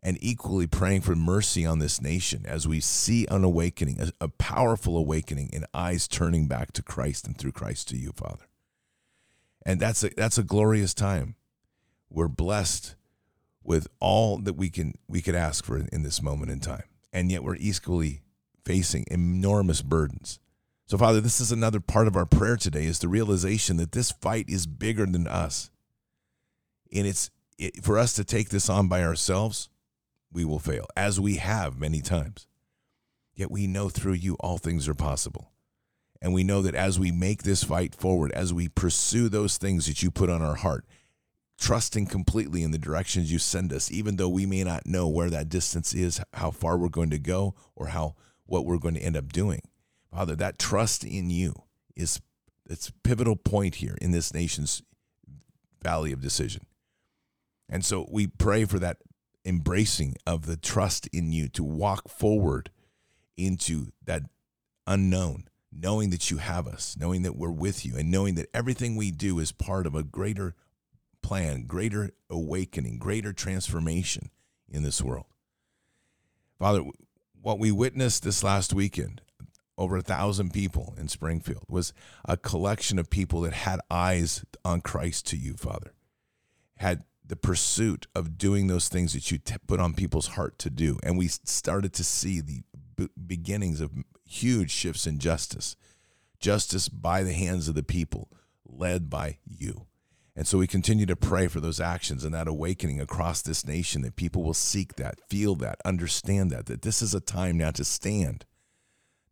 and 0.04 0.18
equally 0.22 0.68
praying 0.68 1.02
for 1.02 1.16
mercy 1.16 1.66
on 1.66 1.80
this 1.80 2.00
nation 2.00 2.46
as 2.46 2.68
we 2.68 2.80
see 2.80 3.26
an 3.32 3.44
awakening, 3.44 4.00
a, 4.00 4.12
a 4.26 4.28
powerful 4.28 4.98
awakening, 4.98 5.50
and 5.52 5.66
eyes 5.74 6.08
turning 6.08 6.48
back 6.48 6.72
to 6.74 6.84
Christ 6.84 7.26
and 7.26 7.36
through 7.36 7.54
Christ 7.54 7.88
to 7.90 7.98
you, 7.98 8.12
Father. 8.16 8.46
And 9.66 9.80
that's 9.80 10.04
a, 10.04 10.10
that's 10.10 10.38
a 10.38 10.44
glorious 10.44 10.94
time. 10.94 11.36
We're 12.10 12.28
blessed 12.28 12.96
with 13.64 13.88
all 14.00 14.38
that 14.38 14.54
we 14.54 14.70
can 14.70 14.94
we 15.08 15.24
could 15.24 15.34
ask 15.34 15.66
for 15.66 15.78
in 15.78 16.04
this 16.04 16.22
moment 16.22 16.52
in 16.52 16.60
time, 16.60 16.84
and 17.12 17.32
yet 17.32 17.44
we're 17.44 17.56
equally 17.56 18.22
facing 18.64 19.06
enormous 19.10 19.82
burdens 19.82 20.40
so, 20.88 21.00
Father, 21.00 21.20
this 21.20 21.42
is 21.42 21.51
another 21.51 21.80
part 21.80 22.08
of 22.08 22.15
our 22.15 22.27
prayer 22.27 22.58
today 22.58 22.86
is 22.86 23.00
the 23.00 23.08
realization 23.08 23.77
that 23.77 23.92
this 23.92 24.12
fight 24.12 24.46
is 24.48 24.68
bigger 24.68 25.08
than 25.08 25.27
us. 25.27 25.72
And 26.94 27.08
it's 27.08 27.32
it, 27.58 27.84
for 27.84 27.98
us 27.98 28.13
to 28.13 28.24
take 28.24 28.50
this 28.50 28.70
on 28.70 28.88
by 28.88 29.04
ourselves, 29.04 29.70
we 30.32 30.46
will 30.46 30.60
fail, 30.60 30.86
as 30.96 31.20
we 31.20 31.38
have 31.38 31.80
many 31.80 32.01
times. 32.01 32.46
Yet 33.34 33.50
we 33.50 33.65
know 33.65 33.89
through 33.89 34.13
you 34.13 34.36
all 34.39 34.60
things 34.60 34.88
are 34.88 34.94
possible. 34.94 35.51
And 36.22 36.34
we 36.34 36.44
know 36.44 36.62
that 36.62 36.75
as 36.75 37.00
we 37.00 37.12
make 37.12 37.44
this 37.44 37.63
fight 37.63 37.96
forward, 37.96 38.32
as 38.34 38.54
we 38.54 38.68
pursue 38.68 39.27
those 39.27 39.58
things 39.58 39.88
that 39.88 40.04
you 40.04 40.12
put 40.12 40.30
on 40.30 40.44
our 40.44 40.56
heart, 40.56 40.86
trusting 41.58 42.06
completely 42.08 42.62
in 42.62 42.72
the 42.72 42.77
directions 42.77 43.32
you 43.32 43.39
send 43.39 43.74
us, 43.74 43.92
even 43.92 44.18
though 44.18 44.30
we 44.30 44.46
may 44.46 44.63
not 44.63 44.86
know 44.86 45.08
where 45.08 45.32
that 45.32 45.50
distance 45.50 45.94
is, 45.96 46.22
how 46.34 46.51
far 46.51 46.77
we're 46.77 46.89
going 46.89 47.10
to 47.10 47.20
go, 47.20 47.56
or 47.75 47.88
how 47.88 48.15
what 48.46 48.65
we're 48.65 48.77
going 48.77 48.94
to 48.94 49.01
end 49.01 49.18
up 49.18 49.34
doing 49.34 49.62
Father, 50.16 50.38
that 50.38 50.58
trust 50.58 51.04
in 51.04 51.30
you 51.30 51.54
is 51.94 52.22
it's 52.70 52.90
pivotal 53.04 53.36
point 53.36 53.76
here 53.76 53.98
in 54.02 54.12
this 54.12 54.34
nation's 54.34 54.82
valley 55.84 56.14
of 56.14 56.22
decision. 56.22 56.66
And 57.68 57.84
so 57.84 58.08
we 58.10 58.26
pray 58.26 58.64
for 58.64 58.80
that 58.80 58.98
embracing 59.44 60.16
of 60.26 60.46
the 60.46 60.56
trust 60.56 61.08
in 61.08 61.34
you 61.34 61.50
to 61.50 61.66
walk 61.66 62.08
forward 62.08 62.72
into 63.36 63.88
that 64.06 64.24
unknown, 64.88 65.50
knowing 65.70 66.12
that 66.12 66.32
you 66.32 66.38
have 66.38 66.66
us, 66.66 66.96
knowing 66.98 67.24
that 67.24 67.36
we're 67.36 67.52
with 67.52 67.86
you, 67.86 67.98
and 67.98 68.10
knowing 68.10 68.36
that 68.36 68.50
everything 68.54 68.96
we 68.96 69.12
do 69.12 69.38
is 69.40 69.52
part 69.52 69.86
of 69.86 69.96
a 69.96 70.04
greater 70.04 70.56
plan, 71.22 71.66
greater 71.66 72.12
awakening, 72.30 73.00
greater 73.00 73.34
transformation 73.34 74.30
in 74.70 74.82
this 74.82 75.02
world. 75.02 75.26
Father, 76.58 76.84
what 77.42 77.60
we 77.60 77.70
witnessed 77.70 78.24
this 78.24 78.44
last 78.46 78.74
weekend 78.74 79.22
over 79.77 79.98
a 79.98 80.01
thousand 80.01 80.53
people 80.53 80.94
in 80.98 81.08
Springfield 81.08 81.65
was 81.67 81.94
a 82.25 82.38
collection 82.38 82.98
of 82.98 83.10
people 83.10 83.41
that 83.41 83.53
had 83.53 83.79
eyes 83.89 84.44
on 84.63 84.82
Christ 84.82 85.27
to 85.27 85.38
you, 85.38 85.55
Father, 85.55 85.94
had 86.77 87.03
the 87.27 87.36
pursuit 87.36 88.08
of 88.15 88.38
doing 88.38 88.67
those 88.67 88.88
things 88.88 89.13
that 89.13 89.32
you 89.32 89.38
t- 89.38 89.55
put 89.67 89.79
on 89.79 89.94
people's 89.94 90.27
heart 90.27 90.60
to 90.60 90.70
do. 90.70 91.00
And 91.03 91.17
we 91.17 91.27
started 91.27 91.94
to 91.94 92.03
see 92.03 92.39
the 92.39 92.62
b- 92.96 93.10
beginnings 93.25 93.82
of 93.82 93.91
huge 94.27 94.72
shifts 94.72 95.08
in 95.08 95.20
justice, 95.20 95.75
justice 96.39 96.88
by 96.88 97.24
the 97.24 97.34
hands 97.34 97.67
of 97.67 97.75
the 97.75 97.84
people, 97.84 98.29
led 98.65 99.10
by 99.10 99.39
you. 99.46 99.88
And 100.36 100.46
so 100.46 100.58
we 100.58 100.67
continue 100.67 101.05
to 101.05 101.15
pray 101.15 101.48
for 101.48 101.62
those 101.62 101.79
actions 101.79 102.25
and 102.25 102.34
that 102.34 102.48
awakening 102.48 103.00
across 103.00 103.41
this 103.41 103.65
nation 103.65 104.01
that 104.01 104.17
people 104.17 104.44
will 104.44 104.53
seek 104.53 104.96
that, 104.96 105.20
feel 105.29 105.55
that, 105.55 105.79
understand 105.86 106.51
that, 106.51 106.65
that 106.65 106.82
this 106.82 107.01
is 107.01 107.15
a 107.15 107.22
time 107.22 107.58
now 107.58 107.72
to 107.72 107.86
stand, 107.86 108.46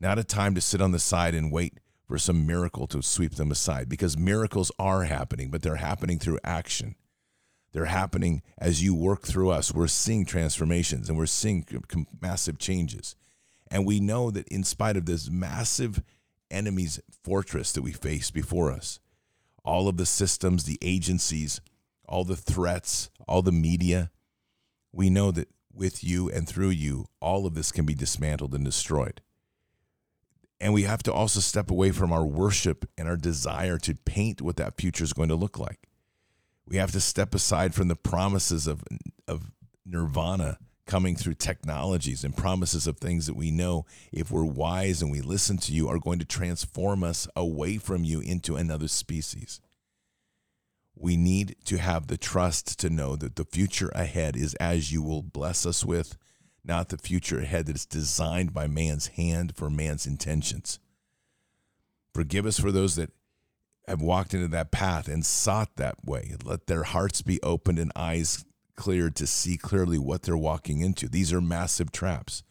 not 0.03 0.19
a 0.19 0.24
time 0.24 0.53
to 0.53 0.62
sit 0.62 0.81
on 0.81 0.91
the 0.91 1.00
side 1.00 1.33
and 1.33 1.51
wait 1.51 1.79
for 2.05 2.17
some 2.17 2.45
miracle 2.45 2.86
to 2.88 3.01
sweep 3.01 3.36
them 3.36 3.50
aside 3.50 3.88
because 3.88 4.17
miracles 4.17 4.72
are 4.77 5.05
happening, 5.05 5.50
but 5.50 5.63
they're 5.63 5.77
happening 5.77 6.19
through 6.19 6.39
action. 6.43 6.95
They're 7.72 7.86
happening 7.86 8.43
as 8.57 8.83
you 8.83 8.93
work 8.93 9.24
through 9.24 9.50
us. 9.50 9.74
We're 9.74 9.88
seeing 9.88 10.25
transformations 10.25 11.10
and 11.10 11.17
we're 11.17 11.25
seeing 11.25 11.65
massive 12.22 12.60
changes. 12.60 13.15
And 13.72 13.86
we 13.86 14.00
know 14.00 14.29
that 14.29 14.48
in 14.50 14.63
spite 14.63 14.98
of 14.98 15.05
this 15.05 15.31
massive 15.31 16.03
enemy's 16.51 17.00
fortress 17.24 17.72
that 17.72 17.81
we 17.81 17.93
face 17.93 18.29
before 18.29 18.72
us, 18.72 19.00
all 19.63 19.88
of 19.88 19.98
the 19.98 20.05
systems, 20.05 20.65
the 20.65 20.77
agencies, 20.81 21.62
all 22.05 22.25
the 22.25 22.36
threats, 22.36 23.10
all 23.27 23.41
the 23.41 23.51
media. 23.51 24.12
We 24.91 25.10
know 25.10 25.31
that 25.31 25.48
with 25.74 26.03
you 26.03 26.29
and 26.29 26.48
through 26.48 26.69
you, 26.69 27.07
all 27.19 27.48
of 27.48 27.55
this 27.55 27.72
can 27.72 27.86
be 27.86 27.95
dismantled 27.95 28.53
and 28.53 28.63
destroyed. 28.63 29.22
And 30.63 30.74
we 30.74 30.84
have 30.84 31.03
to 31.03 31.12
also 31.12 31.41
step 31.41 31.70
away 31.70 31.91
from 31.91 32.13
our 32.13 32.25
worship 32.25 32.89
and 32.98 33.05
our 33.05 33.17
desire 33.17 33.77
to 33.79 33.96
paint 34.05 34.41
what 34.41 34.55
that 34.55 34.77
future 34.77 35.03
is 35.03 35.12
going 35.12 35.27
to 35.27 35.36
look 35.36 35.60
like. 35.60 35.89
We 36.65 36.77
have 36.77 36.93
to 36.93 37.01
step 37.01 37.36
aside 37.36 37.75
from 37.75 37.89
the 37.89 37.98
promises 37.98 38.65
of, 38.65 38.82
of 39.27 39.51
nirvana 39.86 40.60
coming 40.86 41.17
through 41.17 41.34
technologies 41.34 42.24
and 42.24 42.38
promises 42.38 42.88
of 42.88 42.98
things 42.98 43.27
that 43.27 43.36
we 43.36 43.51
know, 43.51 43.86
if 44.13 44.32
we're 44.32 44.46
wise 44.46 45.01
and 45.01 45.12
we 45.12 45.20
listen 45.20 45.58
to 45.58 45.74
you, 45.74 45.89
are 45.89 46.00
going 46.00 46.20
to 46.20 46.25
transform 46.25 47.03
us 47.03 47.27
away 47.36 47.77
from 47.77 48.05
you 48.05 48.22
into 48.22 48.55
another 48.55 48.88
species. 48.88 49.60
We 50.96 51.17
need 51.17 51.58
to 51.65 51.77
have 51.77 52.08
the 52.08 52.17
trust 52.17 52.79
to 52.79 52.89
know 52.89 53.17
that 53.17 53.36
the 53.36 53.43
future 53.43 53.91
ahead 53.93 54.38
is 54.38 54.53
as 54.55 54.93
you 54.93 55.03
will 55.03 55.24
bless 55.24 55.65
us 55.65 55.84
with, 55.84 56.17
not 56.65 56.89
the 56.89 56.98
future 56.98 57.39
ahead 57.39 57.65
that 57.65 57.75
is 57.75 57.86
designed 57.86 58.53
by 58.53 58.67
man's 58.67 59.08
hand 59.08 59.55
for 59.55 59.70
man's 59.70 60.08
intentions. 60.08 60.79
Forgive 62.13 62.46
us 62.46 62.60
for 62.60 62.72
those 62.72 62.96
that 62.96 63.12
have 63.88 64.01
walked 64.01 64.34
into 64.34 64.48
that 64.48 64.72
path 64.72 65.08
and 65.08 65.25
sought 65.25 65.75
that 65.75 66.05
way. 66.05 66.36
Let 66.43 66.67
their 66.67 66.84
hearts 66.84 67.22
be 67.22 67.41
opened 67.41 67.79
and 67.79 67.91
eyes 67.96 68.46
clear 68.75 69.10
to 69.10 69.27
see 69.27 69.58
clearly 69.58 69.98
what 69.98 70.24
they're 70.24 70.38
walking 70.38 70.82
into. 70.82 71.08
These 71.10 71.34
are 71.34 71.41
massive 71.41 71.91
traps. 71.91 72.43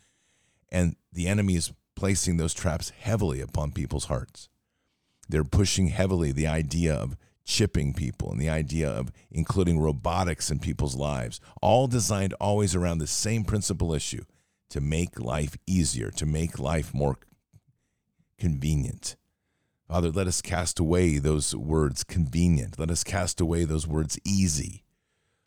And 0.70 0.96
the 1.12 1.26
enemy 1.26 1.56
is 1.56 1.72
placing 1.96 2.36
those 2.36 2.54
traps 2.54 2.90
heavily 2.90 3.40
upon 3.40 3.72
people's 3.72 4.06
hearts. 4.06 4.48
They're 5.28 5.44
pushing 5.44 5.88
heavily 5.88 6.32
the 6.32 6.46
idea 6.46 6.94
of 6.94 7.16
chipping 7.44 7.92
people 7.92 8.30
and 8.30 8.40
the 8.40 8.48
idea 8.48 8.88
of 8.88 9.12
including 9.30 9.80
robotics 9.80 10.50
in 10.50 10.58
people's 10.58 10.96
lives, 10.96 11.40
all 11.60 11.86
designed 11.86 12.34
always 12.34 12.74
around 12.74 12.98
the 12.98 13.06
same 13.06 13.44
principal 13.44 13.92
issue 13.92 14.24
to 14.70 14.80
make 14.80 15.20
life 15.20 15.56
easier, 15.66 16.10
to 16.10 16.24
make 16.24 16.58
life 16.58 16.94
more 16.94 17.18
convenient. 18.38 19.16
Father, 19.88 20.10
let 20.10 20.26
us 20.26 20.40
cast 20.40 20.78
away 20.78 21.18
those 21.18 21.54
words 21.54 22.04
convenient. 22.04 22.78
Let 22.78 22.90
us 22.90 23.04
cast 23.04 23.40
away 23.40 23.64
those 23.64 23.86
words 23.86 24.18
easy. 24.24 24.84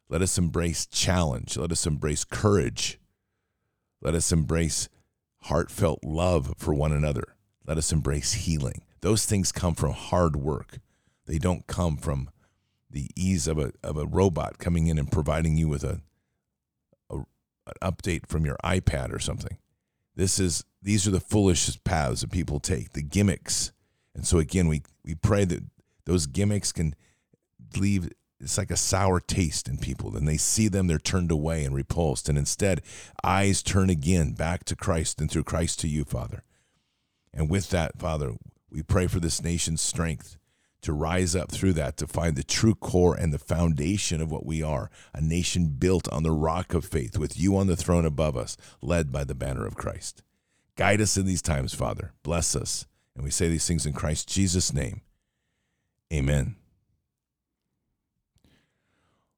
Let 0.07 0.21
us 0.21 0.37
embrace 0.37 0.85
challenge. 0.85 1.57
Let 1.57 1.71
us 1.71 1.87
embrace 1.87 2.23
courage. 2.23 2.99
Let 4.01 4.13
us 4.13 4.31
embrace 4.31 4.87
heartfelt 5.43 6.03
love 6.03 6.53
for 6.57 6.73
one 6.73 6.91
another. 6.91 7.35
Let 7.65 7.79
us 7.79 7.91
embrace 7.91 8.33
healing. 8.33 8.83
Those 9.01 9.25
things 9.25 9.51
come 9.51 9.73
from 9.73 9.93
hard 9.93 10.35
work. 10.35 10.77
They 11.25 11.37
don't 11.37 11.67
come 11.67 11.97
from 11.97 12.29
the 12.89 13.09
ease 13.15 13.47
of 13.47 13.57
a, 13.57 13.71
of 13.83 13.97
a 13.97 14.05
robot 14.05 14.57
coming 14.57 14.87
in 14.87 14.97
and 14.97 15.11
providing 15.11 15.57
you 15.57 15.67
with 15.67 15.83
a, 15.83 16.01
a 17.09 17.17
an 17.17 17.73
update 17.81 18.27
from 18.27 18.45
your 18.45 18.57
iPad 18.63 19.11
or 19.11 19.19
something. 19.19 19.57
This 20.15 20.39
is 20.39 20.63
these 20.81 21.07
are 21.07 21.11
the 21.11 21.19
foolish 21.19 21.83
paths 21.83 22.21
that 22.21 22.31
people 22.31 22.59
take, 22.59 22.93
the 22.93 23.01
gimmicks. 23.01 23.71
And 24.13 24.25
so 24.25 24.37
again, 24.37 24.67
we 24.67 24.83
we 25.03 25.15
pray 25.15 25.45
that 25.45 25.63
those 26.05 26.27
gimmicks 26.27 26.71
can 26.71 26.95
leave 27.75 28.09
it's 28.39 28.57
like 28.57 28.71
a 28.71 28.77
sour 28.77 29.19
taste 29.19 29.67
in 29.67 29.77
people. 29.77 30.11
Then 30.11 30.25
they 30.25 30.37
see 30.37 30.67
them, 30.67 30.87
they're 30.87 30.99
turned 30.99 31.31
away 31.31 31.63
and 31.63 31.73
repulsed. 31.73 32.29
And 32.29 32.37
instead, 32.37 32.81
eyes 33.23 33.63
turn 33.63 33.89
again 33.89 34.33
back 34.33 34.65
to 34.65 34.75
Christ 34.75 35.21
and 35.21 35.31
through 35.31 35.45
Christ 35.45 35.79
to 35.79 35.87
you, 35.87 36.03
Father. 36.03 36.43
And 37.33 37.49
with 37.49 37.69
that, 37.69 37.97
Father, 37.97 38.33
we 38.69 38.83
pray 38.83 39.07
for 39.07 39.19
this 39.19 39.41
nation's 39.41 39.81
strength 39.81 40.37
to 40.85 40.93
rise 40.93 41.35
up 41.35 41.51
through 41.51 41.73
that, 41.73 41.97
to 41.97 42.05
find 42.05 42.35
the 42.35 42.43
true 42.43 42.75
core 42.75 43.15
and 43.15 43.33
the 43.33 43.39
foundation 43.39 44.21
of 44.21 44.31
what 44.31 44.45
we 44.45 44.61
are 44.61 44.91
a 45.15 45.21
nation 45.21 45.67
built 45.79 46.07
on 46.09 46.21
the 46.21 46.31
rock 46.31 46.75
of 46.75 46.85
faith, 46.85 47.17
with 47.17 47.39
you 47.39 47.57
on 47.57 47.65
the 47.65 47.75
throne 47.75 48.05
above 48.05 48.37
us, 48.37 48.55
led 48.83 49.11
by 49.11 49.23
the 49.23 49.33
banner 49.33 49.65
of 49.65 49.75
Christ. 49.75 50.21
Guide 50.75 51.01
us 51.01 51.17
in 51.17 51.25
these 51.25 51.41
times, 51.41 51.73
Father. 51.73 52.13
Bless 52.21 52.55
us. 52.55 52.85
And 53.15 53.23
we 53.23 53.31
say 53.31 53.49
these 53.49 53.67
things 53.67 53.87
in 53.87 53.93
Christ 53.93 54.29
Jesus' 54.29 54.73
name. 54.73 55.01
Amen. 56.13 56.55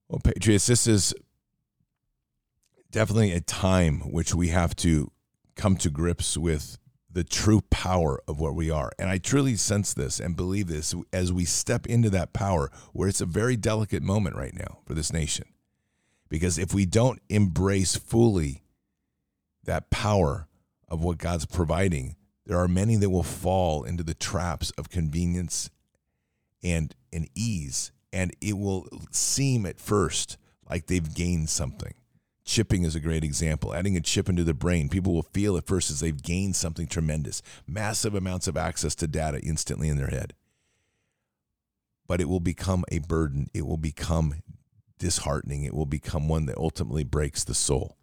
Well, 0.10 0.20
Patriots, 0.22 0.68
this 0.68 0.86
is 0.86 1.14
definitely 2.92 3.32
a 3.32 3.40
time 3.40 4.00
which 4.12 4.36
we 4.36 4.50
have 4.50 4.76
to 4.78 5.12
come 5.56 5.78
to 5.78 5.90
grips 5.90 6.38
with 6.38 6.78
the 7.10 7.24
true 7.24 7.62
power 7.70 8.22
of 8.28 8.40
what 8.40 8.56
we 8.56 8.70
are. 8.70 8.92
And 9.00 9.10
I 9.10 9.18
truly 9.18 9.56
sense 9.56 9.94
this 9.94 10.20
and 10.20 10.36
believe 10.36 10.68
this 10.68 10.94
as 11.14 11.32
we 11.32 11.46
step 11.46 11.88
into 11.88 12.10
that 12.12 12.34
power, 12.34 12.70
where 12.94 13.08
it's 13.08 13.22
a 13.22 13.26
very 13.26 13.56
delicate 13.56 14.04
moment 14.04 14.36
right 14.36 14.54
now 14.54 14.80
for 14.86 14.94
this 14.94 15.14
nation. 15.14 15.46
Because 16.30 16.58
if 16.58 16.74
we 16.74 16.86
don't 16.86 17.22
embrace 17.30 17.96
fully 17.96 18.64
that 19.64 19.90
power 19.90 20.48
of 20.90 21.04
what 21.04 21.18
God's 21.18 21.46
providing, 21.46 22.16
there 22.46 22.58
are 22.58 22.68
many 22.68 22.96
that 22.98 23.10
will 23.10 23.24
fall 23.24 23.84
into 23.84 24.04
the 24.04 24.14
traps 24.14 24.72
of 24.72 24.90
convenience 24.90 25.70
and, 26.64 26.94
and 27.14 27.30
ease 27.36 27.92
and 28.14 28.36
it 28.42 28.58
will 28.58 28.88
seem 29.12 29.66
at 29.66 29.80
first 29.80 30.38
like 30.70 30.88
they've 30.88 31.14
gained 31.14 31.50
something. 31.50 31.94
Chipping 32.48 32.86
is 32.86 32.96
a 32.96 33.02
great 33.02 33.26
example. 33.26 33.74
Adding 33.74 33.98
a 33.98 34.02
chip 34.02 34.30
into 34.30 34.46
the 34.46 34.54
brain, 34.54 34.88
people 34.88 35.14
will 35.14 35.22
feel 35.22 35.58
at 35.58 35.68
first 35.68 35.92
as 35.92 36.00
they've 36.00 36.24
gained 36.24 36.56
something 36.56 36.88
tremendous, 36.88 37.42
massive 37.68 38.16
amounts 38.16 38.48
of 38.48 38.56
access 38.56 38.96
to 38.96 39.06
data 39.06 39.42
instantly 39.42 39.90
in 39.90 39.98
their 39.98 40.08
head. 40.08 40.34
But 42.08 42.22
it 42.22 42.30
will 42.30 42.40
become 42.40 42.86
a 42.90 43.00
burden. 43.00 43.50
It 43.54 43.68
will 43.68 43.76
become 43.76 44.36
disheartening. 44.98 45.66
It 45.66 45.74
will 45.74 45.86
become 45.86 46.30
one 46.30 46.46
that 46.46 46.58
ultimately 46.58 47.04
breaks 47.04 47.44
the 47.44 47.54
soul. 47.54 47.98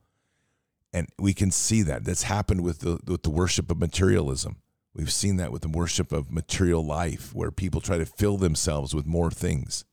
And 0.93 1.09
we 1.19 1.33
can 1.33 1.51
see 1.51 1.81
that. 1.81 2.05
That's 2.05 2.25
happened 2.25 2.61
with 2.61 2.81
the, 2.81 2.99
with 3.07 3.23
the 3.23 3.31
worship 3.31 3.71
of 3.71 3.79
materialism. 3.79 4.57
We've 4.95 5.11
seen 5.11 5.39
that 5.39 5.53
with 5.53 5.63
the 5.63 5.69
worship 5.69 6.13
of 6.13 6.31
material 6.31 6.85
life, 6.85 7.35
where 7.35 7.51
people 7.51 7.81
try 7.81 7.97
to 7.97 8.05
fill 8.05 8.37
themselves 8.37 8.95
with 8.95 9.07
more 9.07 9.31
things 9.31 9.87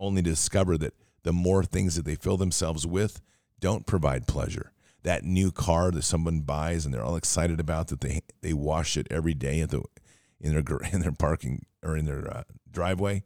only 0.00 0.22
to 0.22 0.30
discover 0.30 0.76
that 0.78 0.94
the 1.22 1.32
more 1.32 1.62
things 1.62 1.94
that 1.94 2.04
they 2.04 2.16
fill 2.16 2.36
themselves 2.36 2.84
with 2.84 3.20
don't 3.62 3.86
provide 3.86 4.26
pleasure. 4.26 4.72
That 5.04 5.24
new 5.24 5.50
car 5.50 5.90
that 5.92 6.02
someone 6.02 6.40
buys 6.40 6.84
and 6.84 6.92
they're 6.92 7.04
all 7.04 7.16
excited 7.16 7.60
about 7.60 7.88
that 7.88 8.02
they 8.02 8.20
they 8.42 8.52
wash 8.52 8.96
it 8.96 9.06
every 9.10 9.34
day 9.34 9.60
at 9.60 9.70
the 9.70 9.82
in 10.40 10.52
their 10.52 10.78
in 10.92 11.00
their 11.00 11.12
parking 11.12 11.64
or 11.82 11.96
in 11.96 12.04
their 12.04 12.28
uh, 12.28 12.42
driveway, 12.70 13.22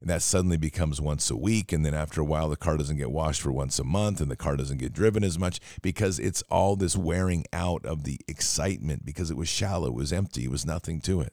and 0.00 0.10
that 0.10 0.22
suddenly 0.22 0.56
becomes 0.56 1.00
once 1.00 1.30
a 1.30 1.36
week, 1.36 1.72
and 1.72 1.84
then 1.84 1.94
after 1.94 2.20
a 2.20 2.24
while 2.24 2.48
the 2.48 2.56
car 2.56 2.76
doesn't 2.76 2.98
get 2.98 3.10
washed 3.10 3.40
for 3.40 3.50
once 3.50 3.78
a 3.78 3.84
month, 3.84 4.20
and 4.20 4.30
the 4.30 4.36
car 4.36 4.56
doesn't 4.56 4.78
get 4.78 4.92
driven 4.92 5.24
as 5.24 5.38
much 5.38 5.60
because 5.82 6.18
it's 6.18 6.42
all 6.50 6.76
this 6.76 6.96
wearing 6.96 7.44
out 7.52 7.84
of 7.86 8.04
the 8.04 8.20
excitement 8.28 9.04
because 9.04 9.30
it 9.30 9.36
was 9.36 9.48
shallow, 9.48 9.88
it 9.88 9.94
was 9.94 10.12
empty, 10.12 10.44
it 10.44 10.50
was 10.50 10.66
nothing 10.66 11.00
to 11.00 11.20
it. 11.20 11.32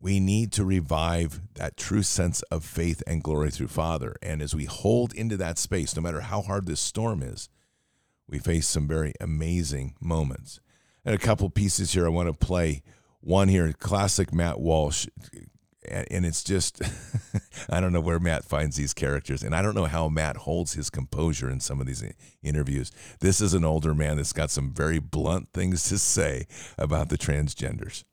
We 0.00 0.20
need 0.20 0.52
to 0.52 0.64
revive 0.64 1.40
that 1.54 1.76
true 1.76 2.02
sense 2.02 2.42
of 2.42 2.64
faith 2.64 3.02
and 3.06 3.22
glory 3.22 3.50
through 3.50 3.68
Father. 3.68 4.16
And 4.22 4.40
as 4.40 4.54
we 4.54 4.64
hold 4.64 5.12
into 5.12 5.36
that 5.38 5.58
space, 5.58 5.96
no 5.96 6.02
matter 6.02 6.20
how 6.20 6.42
hard 6.42 6.66
this 6.66 6.80
storm 6.80 7.22
is, 7.22 7.48
we 8.28 8.38
face 8.38 8.68
some 8.68 8.86
very 8.86 9.14
amazing 9.20 9.94
moments. 10.00 10.60
And 11.04 11.14
a 11.14 11.18
couple 11.18 11.48
pieces 11.50 11.92
here 11.92 12.06
I 12.06 12.10
want 12.10 12.28
to 12.28 12.46
play. 12.46 12.82
One 13.20 13.48
here, 13.48 13.72
classic 13.72 14.32
Matt 14.32 14.60
Walsh. 14.60 15.06
And 15.88 16.26
it's 16.26 16.44
just, 16.44 16.82
I 17.70 17.80
don't 17.80 17.92
know 17.92 18.00
where 18.00 18.20
Matt 18.20 18.44
finds 18.44 18.76
these 18.76 18.92
characters. 18.92 19.42
And 19.42 19.54
I 19.54 19.62
don't 19.62 19.74
know 19.74 19.86
how 19.86 20.08
Matt 20.08 20.36
holds 20.36 20.74
his 20.74 20.90
composure 20.90 21.50
in 21.50 21.60
some 21.60 21.80
of 21.80 21.86
these 21.86 22.02
uh, 22.04 22.10
interviews. 22.42 22.92
This 23.20 23.40
is 23.40 23.54
an 23.54 23.64
older 23.64 23.94
man 23.94 24.18
that's 24.18 24.34
got 24.34 24.50
some 24.50 24.70
very 24.70 24.98
blunt 24.98 25.48
things 25.52 25.88
to 25.88 25.98
say 25.98 26.46
about 26.76 27.08
the 27.08 27.18
transgenders. 27.18 28.04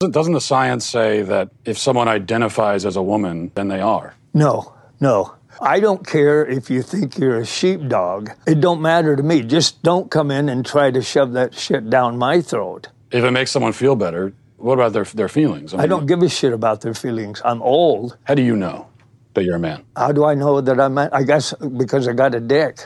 Doesn't 0.00 0.34
the 0.34 0.42
science 0.42 0.84
say 0.84 1.22
that 1.22 1.48
if 1.64 1.78
someone 1.78 2.06
identifies 2.06 2.84
as 2.84 2.96
a 2.96 3.02
woman, 3.02 3.50
then 3.54 3.68
they 3.68 3.80
are? 3.80 4.14
No, 4.34 4.74
No. 5.00 5.32
I 5.58 5.80
don't 5.80 6.06
care 6.06 6.44
if 6.44 6.68
you 6.68 6.82
think 6.82 7.16
you're 7.16 7.38
a 7.38 7.46
sheepdog. 7.46 8.28
It 8.46 8.60
don't 8.60 8.82
matter 8.82 9.16
to 9.16 9.22
me. 9.22 9.40
Just 9.40 9.82
don't 9.82 10.10
come 10.10 10.30
in 10.30 10.50
and 10.50 10.66
try 10.66 10.90
to 10.90 11.00
shove 11.00 11.32
that 11.32 11.54
shit 11.54 11.88
down 11.88 12.18
my 12.18 12.42
throat. 12.42 12.88
If 13.10 13.24
it 13.24 13.30
makes 13.30 13.52
someone 13.52 13.72
feel 13.72 13.96
better, 13.96 14.34
what 14.58 14.74
about 14.74 14.92
their 14.92 15.04
their 15.04 15.30
feelings? 15.30 15.72
I, 15.72 15.78
mean, 15.78 15.84
I 15.84 15.86
don't 15.86 16.04
give 16.04 16.22
a 16.22 16.28
shit 16.28 16.52
about 16.52 16.82
their 16.82 16.92
feelings. 16.92 17.40
I'm 17.42 17.62
old. 17.62 18.18
How 18.24 18.34
do 18.34 18.42
you 18.42 18.54
know 18.54 18.86
that 19.32 19.44
you're 19.44 19.56
a 19.56 19.58
man? 19.58 19.82
How 19.96 20.12
do 20.12 20.26
I 20.26 20.34
know 20.34 20.60
that 20.60 20.78
I'm? 20.78 20.98
A, 20.98 21.08
I 21.10 21.22
guess 21.22 21.54
because 21.54 22.06
I 22.06 22.12
got 22.12 22.34
a 22.34 22.40
dick. 22.40 22.80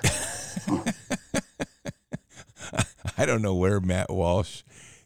I 3.18 3.26
don't 3.26 3.42
know 3.42 3.56
where 3.56 3.80
Matt 3.80 4.10
Walsh 4.10 4.62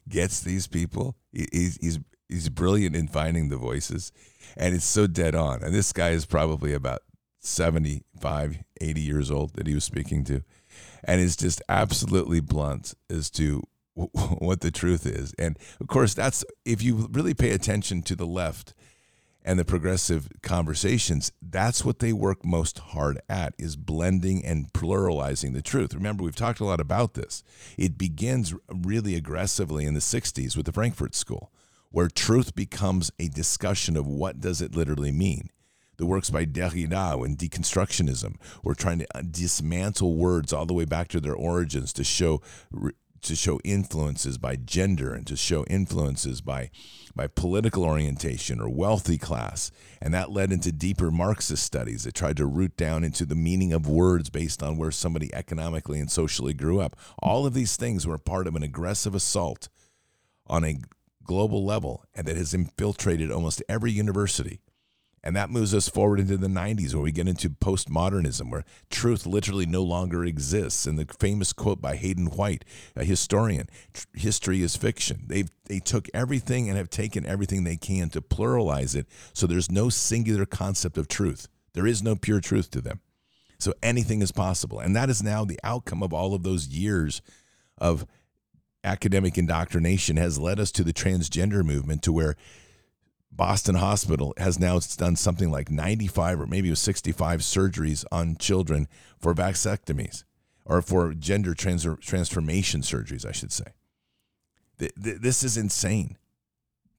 gets 0.07 0.43
these 0.43 0.67
people. 0.67 1.17
He's 1.35 1.79
he's 1.81 1.99
he's 2.29 2.49
brilliant 2.49 2.97
in 2.97 3.09
finding 3.09 3.49
the 3.49 3.57
voices, 3.57 4.12
and 4.57 4.75
it's 4.75 4.85
so 4.85 5.07
dead 5.07 5.35
on. 5.35 5.62
And 5.62 5.75
this 5.75 5.92
guy 5.92 6.11
is 6.11 6.27
probably 6.27 6.73
about 6.73 7.03
75, 7.40 8.59
80 8.81 9.01
years 9.01 9.31
old 9.31 9.55
that 9.55 9.66
he 9.66 9.75
was 9.75 9.85
speaking 9.85 10.25
to, 10.25 10.42
and 11.05 11.20
is 11.20 11.37
just 11.37 11.61
absolutely 11.68 12.40
blunt 12.40 12.94
as 13.11 13.31
to 13.33 13.62
what 13.94 14.61
the 14.61 14.70
truth 14.70 15.07
is. 15.07 15.35
And 15.38 15.59
of 15.81 15.88
course, 15.88 16.14
that's 16.14 16.44
if 16.64 16.83
you 16.83 17.09
really 17.12 17.35
pay 17.35 17.51
attention 17.51 18.03
to 18.03 18.16
the 18.16 18.27
left 18.27 18.75
and 19.44 19.59
the 19.59 19.64
progressive 19.64 20.28
conversations, 20.42 21.30
that's 21.42 21.85
what 21.85 21.98
they 21.98 22.12
work 22.12 22.44
most 22.44 22.78
hard 22.78 23.20
at 23.28 23.54
is 23.59 23.76
blending 23.76 24.44
and 24.44 24.72
pluralizing 24.72 25.52
the 25.52 25.62
truth. 25.62 25.94
Remember, 25.94 26.24
we've 26.24 26.35
talked 26.35 26.61
a 26.61 26.64
lot 26.64 26.80
about 26.80 27.14
this. 27.14 27.44
It 27.76 27.98
begins 27.98 28.54
really 28.68 29.14
aggressively 29.14 29.85
in 29.85 29.94
the 29.94 30.00
60s 30.00 30.57
with 30.57 30.66
the 30.66 30.72
Frankfurt 30.72 31.14
School, 31.14 31.52
where 31.90 32.09
truth 32.09 32.54
becomes 32.54 33.11
a 33.18 33.28
discussion 33.28 33.96
of 33.96 34.07
what 34.07 34.40
does 34.40 34.62
it 34.62 34.74
literally 34.74 35.12
mean. 35.12 35.50
The 35.96 36.07
works 36.07 36.30
by 36.30 36.44
Derrida 36.44 37.24
and 37.24 37.38
deconstructionism 37.38 38.37
were 38.64 38.74
trying 38.74 39.00
to 39.00 39.07
uh, 39.16 39.22
dismantle 39.22 40.16
words 40.16 40.52
all 40.52 40.66
the 40.66 40.74
way 40.74 40.85
back 40.85 41.09
to 41.09 41.20
their 41.20 41.35
origins 41.35 41.92
to 41.92 42.02
show 42.02 42.42
to 43.24 43.37
show 43.37 43.60
influences 43.64 44.38
by 44.38 44.56
gender 44.56 45.14
and 45.14 45.26
to 45.26 45.37
show 45.37 45.64
influences 45.64 46.40
by 46.40 46.70
by 47.16 47.26
political 47.28 47.84
orientation 47.84 48.60
or 48.60 48.68
wealthy 48.68 49.18
class. 49.18 49.70
And 50.00 50.12
that 50.14 50.32
led 50.32 50.50
into 50.50 50.72
deeper 50.72 51.10
marxist 51.10 51.62
studies. 51.62 52.04
That 52.04 52.14
tried 52.14 52.37
to 52.38 52.46
root 52.46 52.76
down 52.76 53.04
into 53.04 53.24
the 53.24 53.37
meaning 53.37 53.72
of 53.72 53.88
words 53.88 54.30
based 54.30 54.62
on 54.62 54.76
where 54.76 54.90
somebody 54.90 55.32
economically 55.32 56.00
and 56.00 56.10
socially 56.10 56.54
grew 56.54 56.80
up. 56.80 56.96
All 57.20 57.46
of 57.46 57.54
these 57.54 57.76
things 57.76 58.06
were 58.06 58.18
part 58.18 58.46
of 58.46 58.56
an 58.56 58.64
aggressive 58.64 59.14
assault 59.14 59.68
on 60.46 60.64
a 60.64 60.78
global 61.22 61.64
level 61.64 62.04
and 62.14 62.26
that 62.26 62.37
has 62.37 62.52
infiltrated 62.52 63.30
almost 63.30 63.62
every 63.68 63.92
university 63.92 64.60
and 65.24 65.34
that 65.34 65.48
moves 65.48 65.74
us 65.74 65.88
forward 65.88 66.20
into 66.20 66.37
the 66.37 66.48
90s 66.48 66.92
where 66.92 67.02
we 67.02 67.10
get 67.10 67.26
into 67.26 67.48
postmodernism, 67.48 68.50
where 68.50 68.64
truth 68.90 69.24
literally 69.24 69.64
no 69.64 69.82
longer 69.82 70.22
exists. 70.22 70.87
And 70.87 70.98
the 70.98 71.06
famous 71.18 71.54
quote 71.54 71.80
by 71.80 71.96
Hayden 71.96 72.26
White, 72.26 72.62
a 72.94 73.04
historian 73.04 73.70
history 74.12 74.60
is 74.60 74.76
fiction. 74.76 75.24
They've, 75.26 75.48
they 75.64 75.80
took 75.80 76.08
everything 76.12 76.68
and 76.68 76.76
have 76.76 76.90
taken 76.90 77.24
everything 77.24 77.64
they 77.64 77.76
can 77.76 78.10
to 78.10 78.20
pluralize 78.20 78.94
it 78.94 79.06
so 79.32 79.46
there's 79.46 79.70
no 79.70 79.88
singular 79.88 80.44
concept 80.44 80.98
of 80.98 81.08
truth. 81.08 81.48
There 81.72 81.87
is 81.87 82.02
no 82.02 82.16
pure 82.16 82.40
truth 82.40 82.70
to 82.72 82.82
them. 82.82 83.00
So 83.58 83.72
anything 83.82 84.20
is 84.20 84.30
possible. 84.30 84.78
And 84.78 84.94
that 84.94 85.08
is 85.08 85.22
now 85.22 85.46
the 85.46 85.58
outcome 85.64 86.02
of 86.02 86.12
all 86.12 86.34
of 86.34 86.42
those 86.42 86.68
years 86.68 87.22
of 87.78 88.06
academic 88.84 89.38
indoctrination 89.38 90.18
has 90.18 90.38
led 90.38 90.60
us 90.60 90.70
to 90.72 90.84
the 90.84 90.92
transgender 90.92 91.64
movement 91.64 92.02
to 92.02 92.12
where 92.12 92.37
Boston 93.37 93.75
Hospital 93.77 94.33
has 94.37 94.61
now 94.61 94.79
done 94.97 95.16
something 95.16 95.51
like 95.51 95.70
95 95.70 96.40
or 96.40 96.47
maybe 96.47 96.68
it 96.68 96.73
was 96.73 96.81
65 96.81 97.40
surgeries 97.40 98.05
on 98.12 98.37
children 98.37 98.87
for 99.18 99.35
vasectomies 99.35 100.25
or 100.64 100.81
for 100.81 101.12
gender 101.14 101.55
trans- 101.55 101.87
transformation 102.01 102.83
surgeries, 102.83 103.27
I 103.27 103.33
should 103.33 103.53
say. 103.53 103.73
This 104.79 105.42
is 105.42 105.57
insane. 105.57 106.16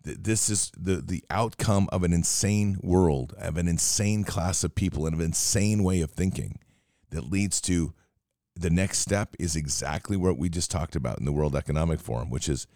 This 0.04 0.50
is 0.50 0.71
the, 0.78 0.98
the 0.98 1.24
outcome 1.30 1.89
of 1.91 2.04
an 2.04 2.13
insane 2.13 2.80
world, 2.84 3.34
of 3.38 3.58
an 3.58 3.67
insane 3.67 4.24
class 4.24 4.63
of 4.63 4.76
people, 4.76 5.06
and 5.06 5.15
of 5.15 5.19
an 5.19 5.28
insane 5.28 5.84
way 5.84 6.02
of 6.02 6.12
thinking 6.12 6.60
that 7.10 7.32
leads 7.32 7.60
to 7.62 7.93
the 8.56 8.69
next 8.69 9.00
step 9.00 9.36
is 9.39 9.56
exactly 9.56 10.15
what 10.15 10.38
we 10.38 10.48
just 10.48 10.69
talked 10.69 10.95
about 10.95 11.19
in 11.19 11.26
the 11.26 11.32
World 11.32 11.56
Economic 11.56 12.00
Forum, 12.00 12.30
which 12.30 12.48
is 12.48 12.67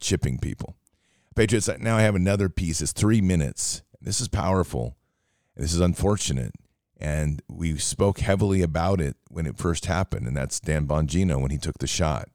chipping 0.00 0.38
people. 0.38 0.76
Patriots, 1.34 1.68
now 1.80 1.96
I 1.96 2.02
have 2.02 2.14
another 2.14 2.48
piece. 2.48 2.80
It's 2.80 2.92
three 2.92 3.20
minutes. 3.20 3.82
This 4.00 4.20
is 4.20 4.28
powerful. 4.28 4.96
This 5.56 5.72
is 5.72 5.80
unfortunate. 5.80 6.52
And 6.96 7.42
we 7.48 7.76
spoke 7.76 8.20
heavily 8.20 8.62
about 8.62 9.00
it 9.00 9.16
when 9.28 9.46
it 9.46 9.58
first 9.58 9.86
happened, 9.86 10.26
and 10.26 10.36
that's 10.36 10.60
Dan 10.60 10.86
Bongino 10.86 11.40
when 11.40 11.50
he 11.50 11.58
took 11.58 11.78
the 11.78 11.86
shot. 11.86 12.28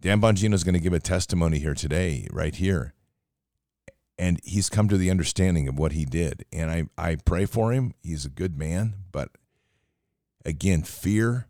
Dan 0.00 0.20
Bongino 0.20 0.54
is 0.54 0.62
going 0.62 0.74
to 0.74 0.80
give 0.80 0.92
a 0.92 1.00
testimony 1.00 1.58
here 1.58 1.74
today, 1.74 2.28
right 2.30 2.54
here. 2.54 2.94
And 4.16 4.40
he's 4.44 4.68
come 4.68 4.88
to 4.88 4.96
the 4.96 5.10
understanding 5.10 5.68
of 5.68 5.78
what 5.78 5.92
he 5.92 6.04
did. 6.04 6.44
And 6.52 6.70
I, 6.70 6.84
I 6.96 7.16
pray 7.16 7.46
for 7.46 7.72
him. 7.72 7.94
He's 8.02 8.24
a 8.24 8.30
good 8.30 8.56
man. 8.56 8.94
But 9.12 9.30
again, 10.44 10.82
fear 10.82 11.46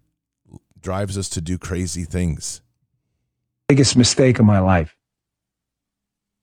drives 0.81 1.17
us 1.17 1.29
to 1.31 1.41
do 1.41 1.59
crazy 1.59 2.05
things. 2.05 2.63
Biggest 3.69 3.97
mistake 3.97 4.39
of 4.39 4.45
my 4.45 4.61
life 4.61 4.98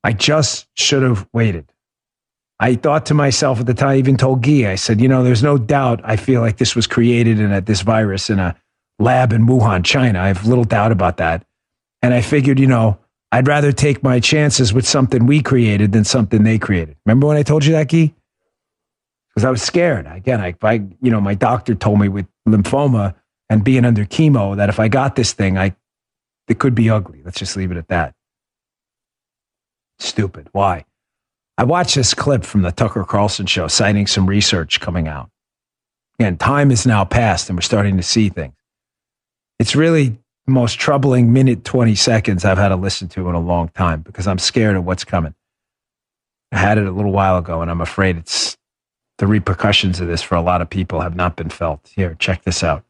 I 0.06 0.14
just 0.14 0.68
should 0.76 1.02
have 1.02 1.28
waited. 1.34 1.66
I 2.60 2.76
thought 2.76 3.08
to 3.08 3.16
myself 3.16 3.60
at 3.60 3.66
the 3.66 3.74
time, 3.74 3.90
I 3.90 3.98
even 3.98 4.18
told 4.18 4.44
Guy, 4.44 4.72
I 4.72 4.76
said, 4.76 5.02
you 5.02 5.08
know, 5.08 5.24
there's 5.24 5.42
no 5.42 5.58
doubt 5.58 6.00
I 6.04 6.16
feel 6.16 6.42
like 6.42 6.58
this 6.58 6.76
was 6.76 6.86
created 6.86 7.40
in 7.40 7.52
a, 7.52 7.60
this 7.60 7.82
virus 7.82 8.30
in 8.30 8.38
a 8.38 8.56
lab 9.00 9.34
in 9.34 9.48
Wuhan, 9.48 9.84
China. 9.84 10.20
I 10.20 10.28
have 10.28 10.46
little 10.46 10.64
doubt 10.64 10.92
about 10.92 11.18
that. 11.18 11.44
And 12.04 12.14
I 12.14 12.22
figured, 12.22 12.60
you 12.60 12.68
know, 12.68 13.00
I'd 13.32 13.48
rather 13.48 13.72
take 13.72 14.04
my 14.04 14.20
chances 14.20 14.72
with 14.76 14.88
something 14.88 15.26
we 15.26 15.42
created 15.42 15.92
than 15.92 16.04
something 16.04 16.44
they 16.44 16.60
created. 16.60 16.98
Remember 17.08 17.26
when 17.26 17.38
I 17.38 17.44
told 17.44 17.66
you 17.66 17.72
that, 17.72 17.90
Guy? 17.90 18.14
Because 19.30 19.44
I 19.44 19.50
was 19.50 19.64
scared. 19.64 20.06
Again, 20.06 20.40
I, 20.40 20.54
I, 20.62 20.84
you 21.02 21.10
know, 21.10 21.20
my 21.20 21.34
doctor 21.34 21.74
told 21.74 22.00
me 22.00 22.10
with 22.10 22.28
lymphoma 22.48 23.16
and 23.50 23.64
being 23.64 23.86
under 23.86 24.06
chemo 24.06 24.56
that 24.56 24.70
if 24.70 24.80
I 24.80 24.88
got 24.88 25.16
this 25.16 25.34
thing, 25.34 25.58
I, 25.58 25.76
it 26.48 26.60
could 26.60 26.76
be 26.76 26.92
ugly. 26.92 27.24
Let's 27.26 27.40
just 27.40 27.58
leave 27.58 27.72
it 27.72 27.78
at 27.78 27.88
that. 27.88 28.14
Stupid. 30.00 30.50
Why? 30.52 30.86
I 31.58 31.64
watched 31.64 31.96
this 31.96 32.14
clip 32.14 32.44
from 32.44 32.64
the 32.64 32.72
Tucker 32.72 33.04
Carlson 33.04 33.46
show 33.46 33.68
citing 33.68 34.08
some 34.08 34.28
research 34.28 34.80
coming 34.80 35.08
out. 35.08 35.30
And 36.20 36.40
time 36.40 36.70
has 36.70 36.86
now 36.86 37.06
passed 37.06 37.50
and 37.50 37.58
we're 37.58 37.62
starting 37.62 37.98
to 37.98 38.04
see 38.04 38.30
things. 38.30 38.56
It's 39.60 39.76
really 39.76 40.10
the 40.46 40.52
most 40.52 40.80
troubling 40.80 41.32
minute 41.32 41.64
20 41.64 41.96
seconds 41.96 42.44
I've 42.44 42.58
had 42.58 42.70
to 42.70 42.76
listen 42.76 43.08
to 43.10 43.30
in 43.30 43.36
a 43.36 43.40
long 43.40 43.70
time 43.70 44.02
because 44.02 44.28
I'm 44.28 44.40
scared 44.40 44.76
of 44.76 44.86
what's 44.86 45.04
coming. 45.04 45.34
I 46.52 46.58
had 46.58 46.78
it 46.78 46.88
a 46.88 46.92
little 46.92 47.12
while 47.12 47.38
ago 47.38 47.62
and 47.62 47.72
I'm 47.72 47.82
afraid 47.82 48.18
it's 48.18 48.58
the 49.18 49.28
repercussions 49.28 50.02
of 50.02 50.08
this 50.08 50.22
for 50.22 50.36
a 50.36 50.42
lot 50.42 50.62
of 50.62 50.70
people 50.70 51.02
have 51.02 51.16
not 51.16 51.36
been 51.36 51.50
felt. 51.50 51.90
Here, 51.96 52.16
check 52.20 52.44
this 52.44 52.64
out 52.64 52.84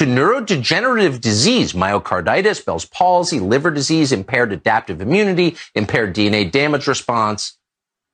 to 0.00 0.06
neurodegenerative 0.06 1.20
disease, 1.20 1.74
myocarditis, 1.74 2.64
Bell's 2.64 2.86
palsy, 2.86 3.38
liver 3.38 3.70
disease, 3.70 4.12
impaired 4.12 4.50
adaptive 4.50 5.02
immunity, 5.02 5.58
impaired 5.74 6.14
DNA 6.14 6.50
damage 6.50 6.86
response, 6.86 7.58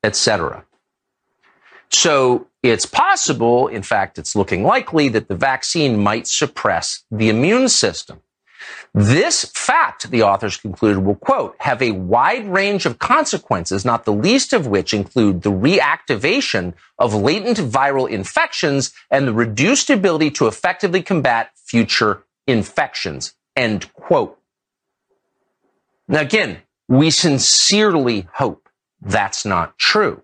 etc. 0.03 0.65
So 1.91 2.49
it's 2.65 2.87
possible, 2.87 3.69
in 3.69 3.83
fact, 3.83 4.19
it's 4.19 4.35
looking 4.35 4.65
likely 4.65 5.09
that 5.11 5.29
the 5.29 5.37
vaccine 5.37 6.03
might 6.03 6.27
suppress 6.27 7.05
the 7.13 7.29
immune 7.29 7.69
system. 7.69 8.21
This 8.93 9.45
fact, 9.55 10.11
the 10.11 10.25
authors 10.25 10.57
concluded, 10.57 11.05
will 11.05 11.15
quote, 11.15 11.55
have 11.61 11.81
a 11.81 11.93
wide 11.93 12.49
range 12.49 12.85
of 12.85 12.99
consequences, 12.99 13.85
not 13.85 14.05
the 14.07 14.13
least 14.13 14.53
of 14.53 14.67
which 14.67 14.93
include 14.93 15.43
the 15.43 15.53
reactivation 15.53 16.75
of 16.99 17.15
latent 17.15 17.59
viral 17.59 18.11
infections 18.11 18.93
and 19.09 19.29
the 19.29 19.33
reduced 19.33 19.89
ability 19.89 20.33
to 20.33 20.49
effectively 20.49 21.01
combat 21.01 21.51
future 21.67 22.25
infections, 22.47 23.35
end 23.55 23.93
quote. 23.93 24.39
Now, 26.09 26.21
again, 26.21 26.59
we 26.89 27.11
sincerely 27.11 28.29
hope 28.35 28.69
that's 29.01 29.45
not 29.45 29.77
true. 29.79 30.23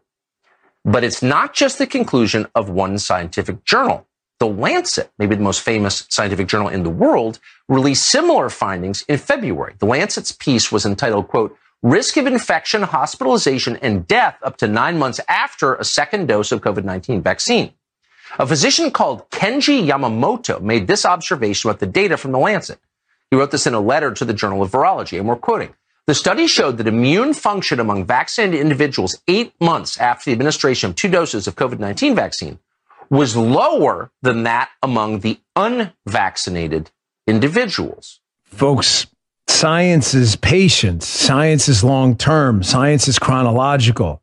But 0.85 1.05
it's 1.05 1.23
not 1.23 1.55
just 1.55 1.79
the 1.79 1.87
conclusion 1.87 2.47
of 2.55 2.69
one 2.69 2.99
scientific 2.99 3.65
journal. 3.65 4.07
The 4.41 4.47
Lancet, 4.47 5.11
maybe 5.19 5.37
the 5.37 5.43
most 5.43 5.61
famous 5.61 6.07
scientific 6.09 6.49
journal 6.49 6.69
in 6.69 6.83
the 6.83 6.91
world, 6.91 7.39
released 7.69 8.09
similar 8.09 8.49
findings 8.49 9.03
in 9.03 9.19
February. 9.19 9.75
The 9.79 9.87
Lancet's 9.87 10.33
piece 10.33 10.73
was 10.73 10.85
entitled, 10.85 11.29
quote, 11.29 11.57
Risk 11.83 12.17
of 12.17 12.27
infection, 12.27 12.83
hospitalization, 12.83 13.77
and 13.77 14.07
death 14.07 14.37
up 14.43 14.57
to 14.59 14.69
nine 14.69 14.99
months 14.99 15.21
after 15.29 15.75
a 15.75 15.85
second 15.85 16.27
dose 16.27 16.53
of 16.53 16.61
COVID-19 16.61 17.23
vaccine. 17.23 17.73
A 18.39 18.47
physician 18.47 18.91
called 18.91 19.29
Kenji 19.31 19.87
Yamamoto 19.87 20.61
made 20.61 20.87
this 20.87 21.05
observation 21.05 21.69
about 21.69 21.81
the 21.81 21.87
data 21.87 22.17
from 22.17 22.33
the 22.33 22.39
Lancet. 22.39 22.79
He 23.31 23.37
wrote 23.37 23.51
this 23.51 23.67
in 23.67 23.75
a 23.75 23.81
letter 23.81 24.13
to 24.13 24.25
the 24.25 24.33
Journal 24.33 24.63
of 24.63 24.71
Virology, 24.71 25.19
and 25.19 25.29
we're 25.29 25.37
quoting. 25.37 25.75
The 26.07 26.15
study 26.15 26.47
showed 26.47 26.79
that 26.79 26.89
immune 26.89 27.35
function 27.35 27.79
among 27.79 28.07
vaccinated 28.07 28.61
individuals 28.61 29.19
eight 29.29 29.53
months 29.61 29.99
after 29.99 30.31
the 30.31 30.33
administration 30.33 30.91
of 30.91 30.97
two 30.97 31.09
doses 31.09 31.47
of 31.47 31.57
COVID-19 31.57 32.17
vaccine 32.17 32.59
was 33.11 33.37
lower 33.37 34.11
than 34.23 34.45
that 34.45 34.71
among 34.83 35.21
the 35.21 35.39
unvaccinated 35.55 36.91
individuals. 37.27 38.21
Folks, 38.45 39.07
science 39.47 40.15
is 40.15 40.37
patient, 40.37 41.03
science 41.03 41.69
is 41.69 41.85
long 41.85 42.17
term, 42.17 42.63
science 42.63 43.07
is 43.07 43.19
chronological. 43.19 44.22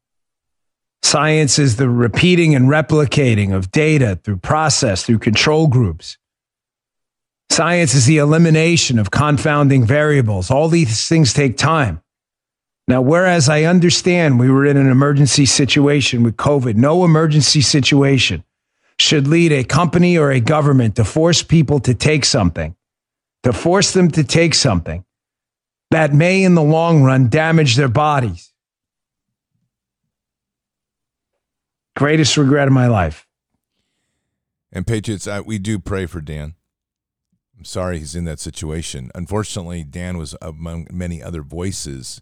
Science 1.04 1.58
is 1.58 1.78
the 1.78 1.90
repeating 1.90 2.56
and 2.56 2.66
replicating 2.66 3.56
of 3.56 3.72
data 3.72 4.20
through 4.24 4.38
process, 4.38 5.04
through 5.04 5.20
control 5.20 5.68
groups. 5.68 6.18
Science 7.50 7.96
is 7.96 8.06
the 8.06 8.18
elimination 8.18 9.00
of 9.00 9.10
confounding 9.10 9.86
variables. 9.86 10.52
All 10.52 10.68
these 10.68 11.08
things 11.08 11.34
take 11.34 11.58
time. 11.58 12.02
Now, 12.88 13.02
whereas 13.02 13.50
I 13.50 13.64
understand 13.64 14.40
we 14.40 14.50
were 14.50 14.66
in 14.66 14.78
an 14.78 14.90
emergency 14.90 15.46
situation 15.46 16.24
with 16.24 16.38
COVID, 16.38 16.76
no 16.76 17.06
emergency 17.06 17.62
situation 17.62 18.44
should 18.98 19.28
lead 19.28 19.52
a 19.52 19.64
company 19.64 20.18
or 20.18 20.32
a 20.32 20.40
government 20.40 20.96
to 20.98 21.06
force 21.06 21.42
people 21.42 21.80
to 21.82 21.94
take 21.94 22.26
something, 22.26 22.76
to 23.44 23.54
force 23.54 23.94
them 23.94 24.12
to 24.12 24.24
take 24.24 24.54
something 24.54 25.06
that 25.92 26.14
may 26.14 26.44
in 26.44 26.56
the 26.56 26.62
long 26.62 27.04
run 27.04 27.30
damage 27.30 27.76
their 27.76 27.88
bodies. 27.88 28.49
Greatest 32.00 32.38
regret 32.38 32.66
of 32.66 32.74
my 32.74 32.88
life. 32.88 33.28
And 34.72 34.88
Patriots, 34.88 35.28
I, 35.28 35.42
we 35.42 35.60
do 35.60 35.80
pray 35.80 36.06
for 36.06 36.22
Dan. 36.22 36.56
I'm 37.58 37.66
sorry 37.66 38.00
he's 38.00 38.16
in 38.16 38.24
that 38.24 38.40
situation. 38.40 39.12
Unfortunately, 39.14 39.84
Dan 39.84 40.18
was 40.18 40.34
among 40.42 40.88
many 40.94 41.22
other 41.22 41.42
voices 41.42 42.22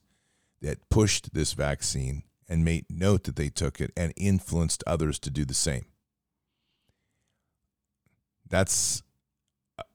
that 0.64 0.90
pushed 0.90 1.36
this 1.36 1.54
vaccine 1.54 2.24
and 2.50 2.66
made 2.66 2.88
note 2.90 3.26
that 3.26 3.36
they 3.36 3.50
took 3.50 3.80
it 3.80 3.92
and 3.96 4.14
influenced 4.18 4.84
others 4.88 5.20
to 5.20 5.30
do 5.30 5.46
the 5.46 5.54
same. 5.54 5.86
That's 8.50 9.04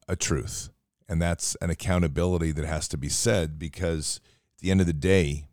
a 0.06 0.14
truth. 0.14 0.70
And 1.08 1.20
that's 1.20 1.56
an 1.56 1.70
accountability 1.70 2.52
that 2.52 2.66
has 2.66 2.86
to 2.86 2.96
be 2.96 3.08
said 3.08 3.58
because 3.58 4.20
at 4.54 4.60
the 4.60 4.70
end 4.70 4.80
of 4.80 4.86
the 4.86 4.92
day, 4.92 5.48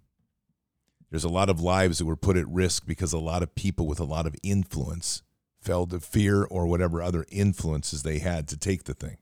there's 1.09 1.23
a 1.23 1.29
lot 1.29 1.49
of 1.49 1.61
lives 1.61 1.97
that 1.97 2.05
were 2.05 2.15
put 2.15 2.37
at 2.37 2.47
risk 2.47 2.85
because 2.85 3.13
a 3.13 3.19
lot 3.19 3.43
of 3.43 3.55
people 3.55 3.87
with 3.87 3.99
a 3.99 4.05
lot 4.05 4.27
of 4.27 4.35
influence 4.43 5.23
fell 5.61 5.85
to 5.87 5.99
fear 5.99 6.43
or 6.43 6.67
whatever 6.67 7.01
other 7.01 7.25
influences 7.29 8.03
they 8.03 8.19
had 8.19 8.47
to 8.47 8.57
take 8.57 8.83
the 8.83 8.93
thing. 8.93 9.17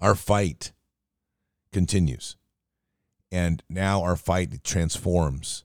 Our 0.00 0.14
fight 0.14 0.72
continues. 1.72 2.36
And 3.30 3.62
now 3.68 4.02
our 4.02 4.16
fight 4.16 4.62
transforms. 4.64 5.64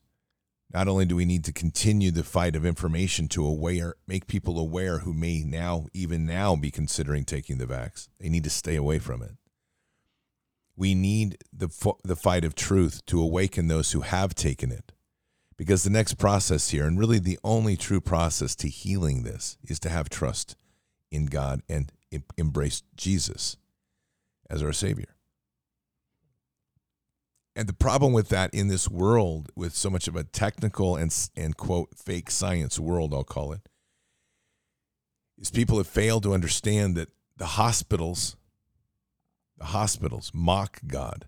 Not 0.71 0.87
only 0.87 1.05
do 1.05 1.15
we 1.15 1.25
need 1.25 1.43
to 1.45 1.53
continue 1.53 2.11
the 2.11 2.23
fight 2.23 2.55
of 2.55 2.65
information 2.65 3.27
to 3.29 3.45
aware, 3.45 3.95
make 4.07 4.27
people 4.27 4.59
aware 4.59 4.99
who 4.99 5.13
may 5.13 5.43
now, 5.43 5.87
even 5.93 6.25
now, 6.25 6.55
be 6.55 6.69
considering 6.69 7.25
taking 7.25 7.57
the 7.57 7.65
vax, 7.65 8.07
they 8.19 8.29
need 8.29 8.43
to 8.43 8.49
stay 8.51 8.75
away 8.75 8.99
from 8.99 9.23
it. 9.23 9.31
We 10.79 10.95
need 10.95 11.37
the, 11.51 11.67
the 12.05 12.15
fight 12.15 12.45
of 12.45 12.55
truth 12.55 13.05
to 13.07 13.21
awaken 13.21 13.67
those 13.67 13.91
who 13.91 13.99
have 13.99 14.33
taken 14.33 14.71
it. 14.71 14.93
Because 15.57 15.83
the 15.83 15.89
next 15.89 16.13
process 16.13 16.69
here, 16.69 16.85
and 16.85 16.97
really 16.97 17.19
the 17.19 17.37
only 17.43 17.75
true 17.75 17.99
process 17.99 18.55
to 18.55 18.69
healing 18.69 19.23
this, 19.23 19.57
is 19.61 19.77
to 19.81 19.89
have 19.89 20.07
trust 20.07 20.55
in 21.11 21.25
God 21.25 21.61
and 21.67 21.91
embrace 22.37 22.81
Jesus 22.95 23.57
as 24.49 24.63
our 24.63 24.71
Savior. 24.71 25.17
And 27.57 27.67
the 27.67 27.73
problem 27.73 28.13
with 28.13 28.29
that 28.29 28.53
in 28.53 28.69
this 28.69 28.87
world, 28.87 29.51
with 29.57 29.75
so 29.75 29.89
much 29.89 30.07
of 30.07 30.15
a 30.15 30.23
technical 30.23 30.95
and, 30.95 31.13
and 31.35 31.57
quote, 31.57 31.89
fake 31.93 32.31
science 32.31 32.79
world, 32.79 33.13
I'll 33.13 33.25
call 33.25 33.51
it, 33.51 33.67
is 35.37 35.51
people 35.51 35.75
have 35.75 35.87
failed 35.87 36.23
to 36.23 36.33
understand 36.33 36.95
that 36.95 37.09
the 37.35 37.47
hospitals, 37.47 38.37
the 39.59 39.65
hospitals 39.65 40.31
mock 40.33 40.79
God. 40.87 41.27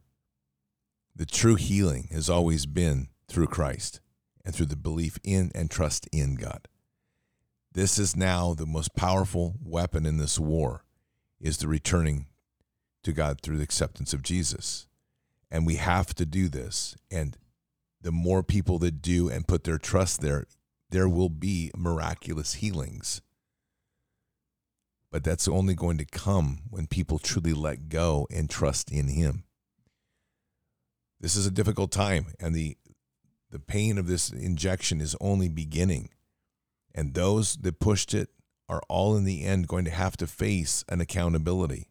The 1.16 1.26
true 1.26 1.56
healing 1.56 2.08
has 2.12 2.30
always 2.30 2.66
been 2.66 3.10
through 3.28 3.48
Christ 3.48 4.00
and 4.44 4.56
through 4.56 4.68
the 4.68 4.78
belief 4.78 5.20
in 5.24 5.52
and 5.54 5.70
trust 5.70 6.08
in 6.12 6.36
God. 6.36 6.68
This 7.74 8.00
is 8.00 8.16
now 8.16 8.54
the 8.54 8.66
most 8.66 8.96
powerful 8.96 9.56
weapon 9.64 10.06
in 10.06 10.18
this 10.18 10.40
war 10.40 10.84
is 11.40 11.58
the 11.58 11.68
returning 11.68 12.28
to 13.04 13.12
God 13.12 13.42
through 13.42 13.58
the 13.58 13.64
acceptance 13.64 14.14
of 14.14 14.24
Jesus. 14.24 14.88
And 15.50 15.66
we 15.66 15.76
have 15.76 16.14
to 16.16 16.26
do 16.26 16.48
this. 16.48 16.96
And 17.10 17.38
the 18.02 18.12
more 18.12 18.44
people 18.44 18.80
that 18.80 19.02
do 19.02 19.30
and 19.30 19.48
put 19.48 19.64
their 19.64 19.78
trust 19.78 20.22
there, 20.22 20.46
there 20.90 21.10
will 21.10 21.30
be 21.30 21.72
miraculous 21.76 22.56
healings. 22.56 23.22
But 25.12 25.24
that's 25.24 25.48
only 25.48 25.76
going 25.76 25.98
to 25.98 26.06
come 26.06 26.62
when 26.70 26.88
people 26.88 27.20
truly 27.20 27.54
let 27.54 27.90
go 27.90 28.28
and 28.32 28.50
trust 28.50 28.92
in 28.92 29.10
Him. 29.10 29.44
This 31.20 31.36
is 31.36 31.46
a 31.46 31.52
difficult 31.52 31.92
time, 31.92 32.28
and 32.40 32.56
the, 32.56 32.78
the 33.52 33.60
pain 33.60 33.98
of 33.98 34.08
this 34.08 34.30
injection 34.32 35.02
is 35.02 35.16
only 35.20 35.50
beginning. 35.50 36.10
And 36.96 37.14
those 37.14 37.58
that 37.58 37.80
pushed 37.80 38.14
it 38.14 38.30
are 38.68 38.82
all 38.88 39.18
in 39.18 39.26
the 39.26 39.44
end 39.44 39.68
going 39.68 39.86
to 39.86 39.92
have 39.92 40.16
to 40.18 40.28
face 40.28 40.86
an 40.88 41.02
accountability. 41.02 41.90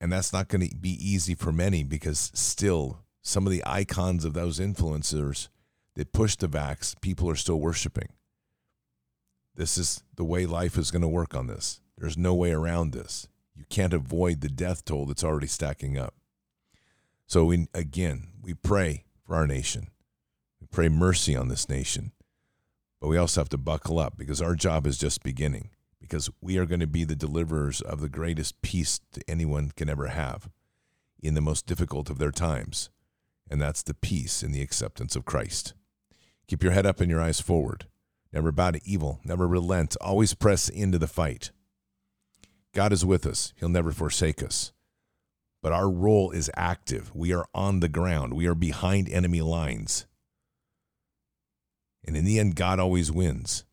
And 0.00 0.12
that's 0.12 0.32
not 0.32 0.48
going 0.48 0.68
to 0.68 0.76
be 0.76 0.90
easy 0.90 1.34
for 1.34 1.52
many 1.52 1.82
because 1.82 2.30
still 2.34 2.98
some 3.22 3.46
of 3.46 3.52
the 3.52 3.62
icons 3.64 4.24
of 4.24 4.34
those 4.34 4.58
influencers 4.58 5.48
that 5.94 6.12
pushed 6.12 6.40
the 6.40 6.48
vax, 6.48 7.00
people 7.00 7.30
are 7.30 7.36
still 7.36 7.60
worshiping. 7.60 8.08
This 9.54 9.76
is 9.76 10.02
the 10.16 10.24
way 10.24 10.46
life 10.46 10.78
is 10.78 10.90
going 10.90 11.02
to 11.02 11.08
work 11.08 11.34
on 11.34 11.46
this. 11.46 11.80
There's 11.98 12.16
no 12.16 12.34
way 12.34 12.52
around 12.52 12.92
this. 12.92 13.28
You 13.54 13.64
can't 13.68 13.92
avoid 13.92 14.40
the 14.40 14.48
death 14.48 14.84
toll 14.84 15.06
that's 15.06 15.24
already 15.24 15.46
stacking 15.46 15.98
up. 15.98 16.14
So, 17.26 17.44
we, 17.44 17.68
again, 17.74 18.28
we 18.42 18.54
pray 18.54 19.04
for 19.26 19.36
our 19.36 19.46
nation. 19.46 19.88
We 20.60 20.66
pray 20.70 20.88
mercy 20.88 21.36
on 21.36 21.48
this 21.48 21.68
nation. 21.68 22.12
But 23.00 23.08
we 23.08 23.16
also 23.16 23.40
have 23.40 23.48
to 23.50 23.58
buckle 23.58 23.98
up 23.98 24.16
because 24.16 24.40
our 24.40 24.54
job 24.54 24.86
is 24.86 24.98
just 24.98 25.22
beginning 25.22 25.70
because 26.00 26.28
we 26.40 26.58
are 26.58 26.66
going 26.66 26.80
to 26.80 26.86
be 26.86 27.04
the 27.04 27.16
deliverers 27.16 27.80
of 27.80 28.00
the 28.00 28.08
greatest 28.08 28.60
peace 28.60 29.00
that 29.12 29.24
anyone 29.26 29.72
can 29.74 29.88
ever 29.88 30.08
have 30.08 30.50
in 31.22 31.34
the 31.34 31.40
most 31.40 31.64
difficult 31.66 32.10
of 32.10 32.18
their 32.18 32.30
times. 32.30 32.90
And 33.50 33.60
that's 33.60 33.82
the 33.82 33.94
peace 33.94 34.42
in 34.42 34.52
the 34.52 34.60
acceptance 34.60 35.16
of 35.16 35.24
Christ. 35.24 35.74
Keep 36.48 36.62
your 36.62 36.72
head 36.72 36.86
up 36.86 37.00
and 37.00 37.10
your 37.10 37.20
eyes 37.20 37.40
forward. 37.40 37.86
Never 38.32 38.50
bow 38.50 38.70
to 38.70 38.80
evil. 38.84 39.20
Never 39.24 39.46
relent. 39.46 39.96
Always 40.00 40.34
press 40.34 40.68
into 40.68 40.98
the 40.98 41.06
fight. 41.06 41.50
God 42.74 42.92
is 42.92 43.04
with 43.04 43.26
us. 43.26 43.52
He'll 43.56 43.68
never 43.68 43.92
forsake 43.92 44.42
us. 44.42 44.72
But 45.62 45.72
our 45.72 45.90
role 45.90 46.30
is 46.30 46.50
active. 46.56 47.14
We 47.14 47.32
are 47.32 47.46
on 47.54 47.80
the 47.80 47.88
ground. 47.88 48.34
We 48.34 48.46
are 48.46 48.54
behind 48.54 49.08
enemy 49.08 49.42
lines. 49.42 50.06
And 52.04 52.16
in 52.16 52.24
the 52.24 52.38
end, 52.38 52.56
God 52.56 52.80
always 52.80 53.12
wins. 53.12 53.64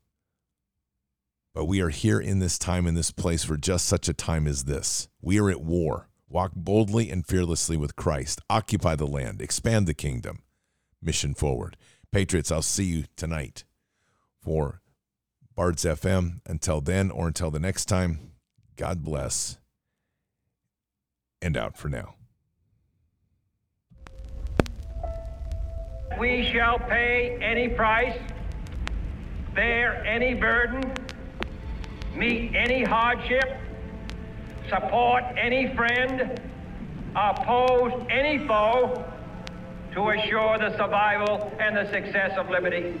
But 1.52 1.64
we 1.64 1.80
are 1.80 1.88
here 1.88 2.20
in 2.20 2.38
this 2.38 2.58
time, 2.58 2.86
in 2.86 2.94
this 2.94 3.10
place, 3.10 3.42
for 3.42 3.56
just 3.56 3.86
such 3.86 4.08
a 4.08 4.14
time 4.14 4.46
as 4.46 4.64
this. 4.64 5.08
We 5.20 5.40
are 5.40 5.50
at 5.50 5.62
war. 5.62 6.08
Walk 6.28 6.52
boldly 6.54 7.10
and 7.10 7.26
fearlessly 7.26 7.76
with 7.76 7.96
Christ. 7.96 8.40
Occupy 8.48 8.94
the 8.94 9.06
land. 9.06 9.42
Expand 9.42 9.88
the 9.88 9.94
kingdom. 9.94 10.42
Mission 11.02 11.34
forward. 11.34 11.76
Patriots, 12.12 12.52
I'll 12.52 12.62
see 12.62 12.84
you 12.84 13.04
tonight 13.16 13.64
for 14.42 14.80
Bards 15.54 15.84
FM. 15.84 16.40
Until 16.46 16.80
then, 16.80 17.10
or 17.10 17.28
until 17.28 17.50
the 17.50 17.60
next 17.60 17.86
time, 17.86 18.32
God 18.76 19.04
bless. 19.04 19.58
And 21.42 21.56
out 21.56 21.76
for 21.76 21.88
now. 21.88 22.14
We 26.18 26.50
shall 26.52 26.78
pay 26.78 27.38
any 27.40 27.68
price, 27.68 28.18
bear 29.54 30.04
any 30.04 30.34
burden 30.34 30.92
meet 32.14 32.54
any 32.54 32.82
hardship, 32.82 33.56
support 34.68 35.24
any 35.36 35.74
friend, 35.74 36.40
oppose 37.16 37.92
any 38.10 38.46
foe 38.46 39.04
to 39.92 40.10
assure 40.10 40.58
the 40.58 40.76
survival 40.76 41.52
and 41.58 41.76
the 41.76 41.90
success 41.90 42.36
of 42.36 42.50
liberty. 42.50 43.00